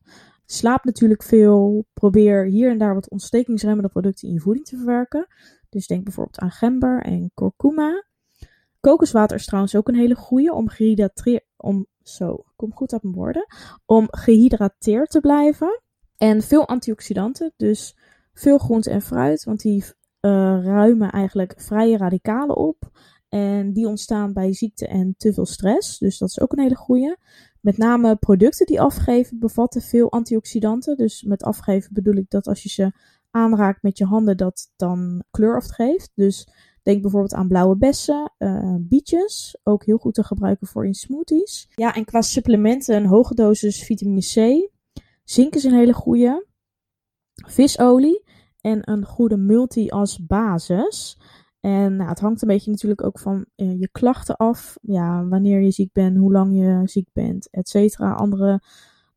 Slaap 0.46 0.84
natuurlijk 0.84 1.24
veel. 1.24 1.86
Probeer 1.94 2.46
hier 2.46 2.72
en 2.72 2.78
daar 2.78 2.94
wat 2.94 3.10
ontstekingsremmende 3.10 3.90
producten 3.90 4.28
in 4.28 4.34
je 4.34 4.40
voeding 4.40 4.66
te 4.66 4.76
verwerken. 4.76 5.28
Dus 5.70 5.88
denk 5.88 6.04
bijvoorbeeld 6.04 6.40
aan 6.40 6.52
gember 6.52 7.02
en 7.02 7.32
kurkuma. 7.34 8.04
Kokoswater 8.84 9.38
is 9.38 9.46
trouwens 9.46 9.76
ook 9.76 9.88
een 9.88 9.96
hele 9.96 10.16
goede 10.16 10.54
om 10.54 10.70
gehydrateerd, 10.70 11.44
om, 11.58 11.86
zo, 12.02 12.44
goed 12.74 13.00
om 13.86 14.08
gehydrateerd 14.10 15.10
te 15.10 15.20
blijven. 15.20 15.82
En 16.18 16.42
veel 16.42 16.68
antioxidanten, 16.68 17.54
dus 17.58 17.98
veel 18.34 18.58
groente 18.58 18.90
en 18.90 19.02
fruit, 19.02 19.44
want 19.44 19.62
die 19.62 19.84
uh, 19.84 19.92
ruimen 20.64 21.12
eigenlijk 21.12 21.54
vrije 21.58 21.98
radicalen 21.98 22.56
op. 22.56 22.92
En 23.30 23.74
die 23.74 23.88
ontstaan 23.88 24.34
bij 24.34 24.54
ziekte 24.54 24.88
en 24.88 25.14
te 25.18 25.34
veel 25.34 25.46
stress. 25.46 25.98
Dus 25.98 26.18
dat 26.18 26.30
is 26.30 26.40
ook 26.40 26.52
een 26.52 26.64
hele 26.64 26.76
goede. 26.76 27.18
Met 27.60 27.78
name 27.78 28.16
producten 28.16 28.66
die 28.66 28.82
afgeven 28.82 29.40
bevatten 29.40 29.82
veel 29.82 30.12
antioxidanten. 30.12 30.98
Dus 30.98 31.22
met 31.22 31.44
afgeven 31.44 31.94
bedoel 31.94 32.16
ik 32.16 32.30
dat 32.30 32.48
als 32.48 32.64
je 32.64 32.70
ze 32.70 32.92
aanraakt 33.32 33.82
met 33.82 33.98
je 33.98 34.06
handen, 34.06 34.38
dat 34.38 34.72
dan 34.76 35.24
kleur 35.32 35.56
afgeeft. 35.56 36.12
Dus 36.16 36.48
Denk 36.84 37.02
bijvoorbeeld 37.02 37.34
aan 37.34 37.48
blauwe 37.48 37.78
bessen, 37.78 38.34
uh, 38.38 38.76
bietjes, 38.80 39.58
ook 39.64 39.86
heel 39.86 39.98
goed 39.98 40.14
te 40.14 40.24
gebruiken 40.24 40.68
voor 40.68 40.86
in 40.86 40.94
smoothies. 40.94 41.70
Ja, 41.76 41.96
en 41.96 42.06
qua 42.06 42.22
supplementen 42.22 42.96
een 42.96 43.06
hoge 43.06 43.36
dosis 43.36 43.84
vitamine 43.84 44.22
C. 44.22 44.70
Zink 45.24 45.56
is 45.56 45.64
een 45.64 45.74
hele 45.74 45.94
goede. 45.94 46.48
Visolie 47.34 48.24
en 48.62 48.92
een 48.92 49.06
goede 49.06 49.38
multi 49.38 49.90
als 49.90 50.26
basis. 50.26 51.20
En 51.60 51.96
nou, 51.96 52.10
het 52.10 52.20
hangt 52.20 52.42
een 52.42 52.48
beetje 52.48 52.72
natuurlijk 52.72 53.04
ook 53.04 53.20
van 53.20 53.46
uh, 53.56 53.80
je 53.80 53.90
klachten 53.92 54.36
af. 54.36 54.78
Ja, 54.82 55.28
wanneer 55.28 55.62
je 55.62 55.72
ziek 55.72 55.92
bent, 55.94 56.18
hoe 56.18 56.32
lang 56.32 56.56
je 56.56 56.82
ziek 56.86 57.10
bent, 57.14 57.50
et 57.50 57.70
cetera. 57.70 58.14
Andere 58.14 58.62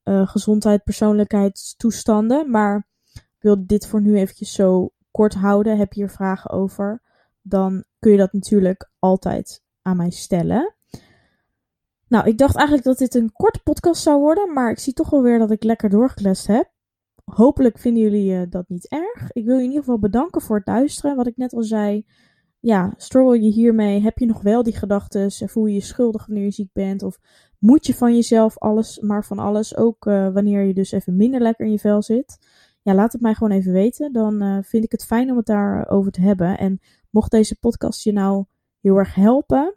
uh, 0.05 0.29
gezondheid, 0.29 0.85
persoonlijkheidstoestanden. 0.85 2.50
Maar 2.50 2.88
ik 3.12 3.42
wil 3.42 3.66
dit 3.66 3.87
voor 3.87 4.00
nu 4.00 4.16
eventjes 4.16 4.52
zo 4.52 4.90
kort 5.11 5.35
houden. 5.35 5.79
Heb 5.79 5.92
je 5.92 6.00
hier 6.00 6.11
vragen 6.11 6.50
over? 6.50 7.02
Dan 7.49 7.85
kun 7.99 8.11
je 8.11 8.19
dat 8.19 8.33
natuurlijk 8.33 8.91
altijd 8.99 9.63
aan 9.83 9.97
mij 9.97 10.11
stellen. 10.11 10.75
Nou, 12.09 12.29
ik 12.29 12.39
dacht 12.39 12.57
eigenlijk 12.57 12.87
dat 12.87 12.99
dit 12.99 13.15
een 13.15 13.33
korte 13.33 13.61
podcast 13.63 14.03
zou 14.03 14.21
worden, 14.21 14.53
maar 14.53 14.71
ik 14.71 14.79
zie 14.79 14.93
toch 14.93 15.11
wel 15.11 15.23
weer 15.23 15.39
dat 15.39 15.51
ik 15.51 15.65
lekker 15.65 15.91
doorgeklest 15.91 16.47
heb. 16.47 16.75
Hopelijk 17.25 17.79
vinden 17.79 18.03
jullie 18.03 18.33
uh, 18.33 18.43
dat 18.49 18.69
niet 18.69 18.89
erg. 18.89 19.33
Ik 19.33 19.45
wil 19.45 19.55
je 19.57 19.63
in 19.63 19.69
ieder 19.69 19.85
geval 19.85 19.99
bedanken 19.99 20.41
voor 20.41 20.57
het 20.57 20.67
luisteren. 20.67 21.17
Wat 21.17 21.27
ik 21.27 21.37
net 21.37 21.53
al 21.53 21.63
zei, 21.63 22.07
ja, 22.61 22.95
struggle 22.97 23.43
je 23.43 23.51
hiermee? 23.51 24.01
Heb 24.01 24.19
je 24.19 24.27
nog 24.27 24.43
wel 24.43 24.63
die 24.63 24.77
gedachten? 24.77 25.31
Voel 25.31 25.67
je 25.67 25.75
je 25.75 25.81
schuldig 25.81 26.27
wanneer 26.27 26.45
je 26.45 26.51
ziek 26.51 26.73
bent? 26.73 27.03
Of 27.03 27.19
moet 27.59 27.87
je 27.87 27.95
van 27.95 28.15
jezelf 28.15 28.59
alles, 28.59 29.01
maar 29.01 29.25
van 29.25 29.39
alles? 29.39 29.77
Ook 29.77 30.07
uh, 30.07 30.33
wanneer 30.33 30.63
je 30.63 30.75
dus 30.75 30.93
even 30.93 31.17
minder 31.17 31.41
lekker 31.41 31.67
in 31.67 31.73
je 31.73 31.79
vel 31.79 32.03
zit. 32.03 32.39
Ja, 32.83 32.95
laat 32.95 33.13
het 33.13 33.21
mij 33.21 33.35
gewoon 33.35 33.53
even 33.53 33.73
weten. 33.73 34.13
Dan 34.13 34.43
uh, 34.43 34.59
vind 34.63 34.85
ik 34.85 34.93
het 34.93 35.05
fijn 35.05 35.31
om 35.31 35.37
het 35.37 35.47
daarover 35.47 36.13
te 36.13 36.21
hebben. 36.21 36.59
En 36.59 36.81
Mocht 37.11 37.31
deze 37.31 37.59
podcast 37.59 38.03
je 38.03 38.12
nou 38.12 38.45
heel 38.81 38.97
erg 38.97 39.14
helpen, 39.14 39.75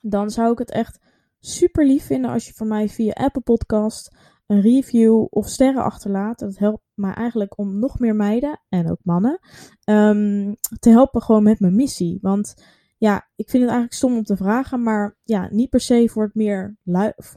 dan 0.00 0.30
zou 0.30 0.52
ik 0.52 0.58
het 0.58 0.70
echt 0.70 0.98
super 1.40 1.86
lief 1.86 2.06
vinden 2.06 2.30
als 2.30 2.46
je 2.46 2.52
voor 2.52 2.66
mij 2.66 2.88
via 2.88 3.12
Apple 3.12 3.42
Podcast 3.42 4.16
een 4.46 4.60
review 4.60 5.26
of 5.30 5.48
sterren 5.48 5.82
achterlaat. 5.82 6.38
Dat 6.38 6.58
helpt 6.58 6.82
mij 6.94 7.12
eigenlijk 7.12 7.58
om 7.58 7.78
nog 7.78 7.98
meer 7.98 8.14
meiden 8.14 8.60
en 8.68 8.90
ook 8.90 9.00
mannen 9.02 9.38
um, 9.84 10.54
te 10.78 10.90
helpen 10.90 11.22
gewoon 11.22 11.42
met 11.42 11.60
mijn 11.60 11.74
missie. 11.74 12.18
Want 12.22 12.54
ja, 12.98 13.28
ik 13.36 13.50
vind 13.50 13.62
het 13.62 13.72
eigenlijk 13.72 13.92
stom 13.92 14.16
om 14.16 14.24
te 14.24 14.36
vragen, 14.36 14.82
maar 14.82 15.16
ja, 15.22 15.48
niet 15.50 15.70
per 15.70 15.80
se 15.80 16.08
voor 16.08 16.22
het 16.22 16.34
meer 16.34 16.76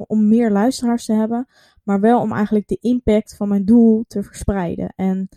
om 0.07 0.27
meer 0.27 0.51
luisteraars 0.51 1.05
te 1.05 1.13
hebben, 1.13 1.47
maar 1.83 1.99
wel 1.99 2.21
om 2.21 2.31
eigenlijk 2.31 2.67
de 2.67 2.77
impact 2.81 3.35
van 3.35 3.47
mijn 3.47 3.65
doel 3.65 4.05
te 4.07 4.23
verspreiden. 4.23 4.93
En 4.95 5.29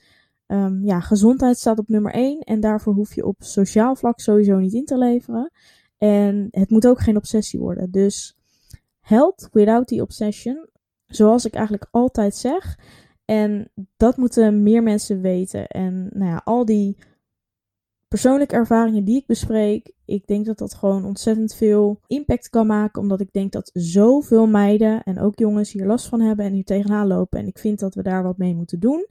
Um, 0.53 0.85
ja, 0.85 1.01
gezondheid 1.01 1.59
staat 1.59 1.79
op 1.79 1.88
nummer 1.88 2.12
1 2.12 2.41
en 2.41 2.61
daarvoor 2.61 2.95
hoef 2.95 3.15
je 3.15 3.27
op 3.27 3.37
sociaal 3.38 3.97
vlak 3.97 4.21
sowieso 4.21 4.59
niet 4.59 4.73
in 4.73 4.85
te 4.85 4.99
leveren. 4.99 5.51
En 5.99 6.49
het 6.51 6.71
moet 6.71 6.87
ook 6.87 7.01
geen 7.01 7.17
obsessie 7.17 7.61
worden. 7.61 7.91
Dus 7.91 8.37
health 9.01 9.49
without 9.53 9.87
the 9.87 10.03
obsession, 10.03 10.69
zoals 11.07 11.45
ik 11.45 11.55
eigenlijk 11.55 11.88
altijd 11.91 12.35
zeg. 12.35 12.79
En 13.25 13.71
dat 13.97 14.17
moeten 14.17 14.62
meer 14.62 14.83
mensen 14.83 15.21
weten. 15.21 15.67
En 15.67 16.11
nou 16.12 16.31
ja, 16.31 16.41
al 16.45 16.65
die 16.65 16.97
persoonlijke 18.09 18.55
ervaringen 18.55 19.05
die 19.05 19.17
ik 19.17 19.27
bespreek, 19.27 19.93
ik 20.05 20.27
denk 20.27 20.47
dat 20.47 20.59
dat 20.59 20.75
gewoon 20.75 21.05
ontzettend 21.05 21.55
veel 21.55 22.01
impact 22.07 22.49
kan 22.49 22.67
maken. 22.67 23.03
Omdat 23.03 23.21
ik 23.21 23.33
denk 23.33 23.53
dat 23.53 23.71
zoveel 23.73 24.47
meiden 24.47 25.03
en 25.03 25.21
ook 25.21 25.38
jongens 25.38 25.73
hier 25.73 25.87
last 25.87 26.07
van 26.07 26.21
hebben 26.21 26.45
en 26.45 26.53
hier 26.53 26.65
tegenaan 26.65 27.07
lopen. 27.07 27.38
En 27.38 27.47
ik 27.47 27.59
vind 27.59 27.79
dat 27.79 27.95
we 27.95 28.03
daar 28.03 28.23
wat 28.23 28.38
mee 28.38 28.55
moeten 28.55 28.81
doen. 28.81 29.07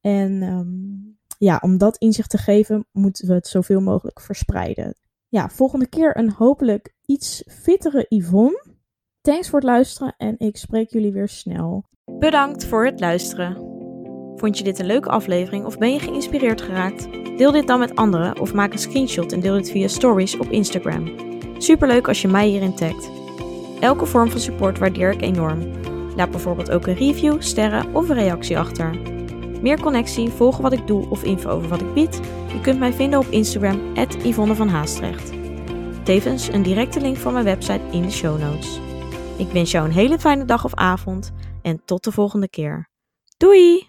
En 0.00 0.42
um, 0.42 1.18
ja, 1.38 1.58
om 1.60 1.78
dat 1.78 1.96
inzicht 1.96 2.30
te 2.30 2.38
geven, 2.38 2.86
moeten 2.92 3.28
we 3.28 3.34
het 3.34 3.46
zoveel 3.46 3.80
mogelijk 3.80 4.20
verspreiden. 4.20 4.96
Ja, 5.28 5.48
volgende 5.48 5.88
keer 5.88 6.16
een 6.16 6.30
hopelijk 6.30 6.94
iets 7.06 7.42
fittere 7.46 8.06
Yvonne. 8.08 8.64
Thanks 9.20 9.48
voor 9.48 9.58
het 9.58 9.68
luisteren 9.68 10.14
en 10.16 10.34
ik 10.38 10.56
spreek 10.56 10.90
jullie 10.90 11.12
weer 11.12 11.28
snel. 11.28 11.88
Bedankt 12.18 12.64
voor 12.64 12.84
het 12.84 13.00
luisteren. 13.00 13.56
Vond 14.36 14.58
je 14.58 14.64
dit 14.64 14.78
een 14.78 14.86
leuke 14.86 15.08
aflevering 15.08 15.64
of 15.64 15.78
ben 15.78 15.92
je 15.92 15.98
geïnspireerd 15.98 16.60
geraakt? 16.60 17.08
Deel 17.36 17.52
dit 17.52 17.66
dan 17.66 17.78
met 17.78 17.96
anderen 17.96 18.40
of 18.40 18.54
maak 18.54 18.72
een 18.72 18.78
screenshot 18.78 19.32
en 19.32 19.40
deel 19.40 19.54
dit 19.54 19.70
via 19.70 19.88
stories 19.88 20.38
op 20.38 20.50
Instagram. 20.50 21.12
Superleuk 21.58 22.08
als 22.08 22.22
je 22.22 22.28
mij 22.28 22.48
hierin 22.48 22.74
tagt. 22.74 23.10
Elke 23.80 24.06
vorm 24.06 24.30
van 24.30 24.40
support 24.40 24.78
waardeer 24.78 25.12
ik 25.12 25.22
enorm. 25.22 25.72
Laat 26.16 26.30
bijvoorbeeld 26.30 26.70
ook 26.70 26.86
een 26.86 26.94
review, 26.94 27.40
sterren 27.40 27.94
of 27.94 28.08
een 28.08 28.16
reactie 28.16 28.58
achter. 28.58 29.17
Meer 29.62 29.80
connectie, 29.80 30.28
volgen 30.28 30.62
wat 30.62 30.72
ik 30.72 30.86
doe 30.86 31.08
of 31.10 31.22
info 31.22 31.50
over 31.50 31.68
wat 31.68 31.80
ik 31.80 31.94
bied? 31.94 32.20
Je 32.52 32.60
kunt 32.60 32.78
mij 32.78 32.92
vinden 32.92 33.18
op 33.18 33.26
Instagram, 33.26 33.80
Yvonne 34.22 34.54
van 34.54 34.68
Haastrecht. 34.68 35.32
Tevens 36.04 36.48
een 36.48 36.62
directe 36.62 37.00
link 37.00 37.16
voor 37.16 37.32
mijn 37.32 37.44
website 37.44 37.82
in 37.90 38.02
de 38.02 38.10
show 38.10 38.40
notes. 38.40 38.80
Ik 39.38 39.48
wens 39.48 39.70
jou 39.70 39.86
een 39.86 39.92
hele 39.92 40.18
fijne 40.18 40.44
dag 40.44 40.64
of 40.64 40.74
avond 40.74 41.32
en 41.62 41.82
tot 41.84 42.04
de 42.04 42.12
volgende 42.12 42.48
keer. 42.48 42.88
Doei! 43.36 43.87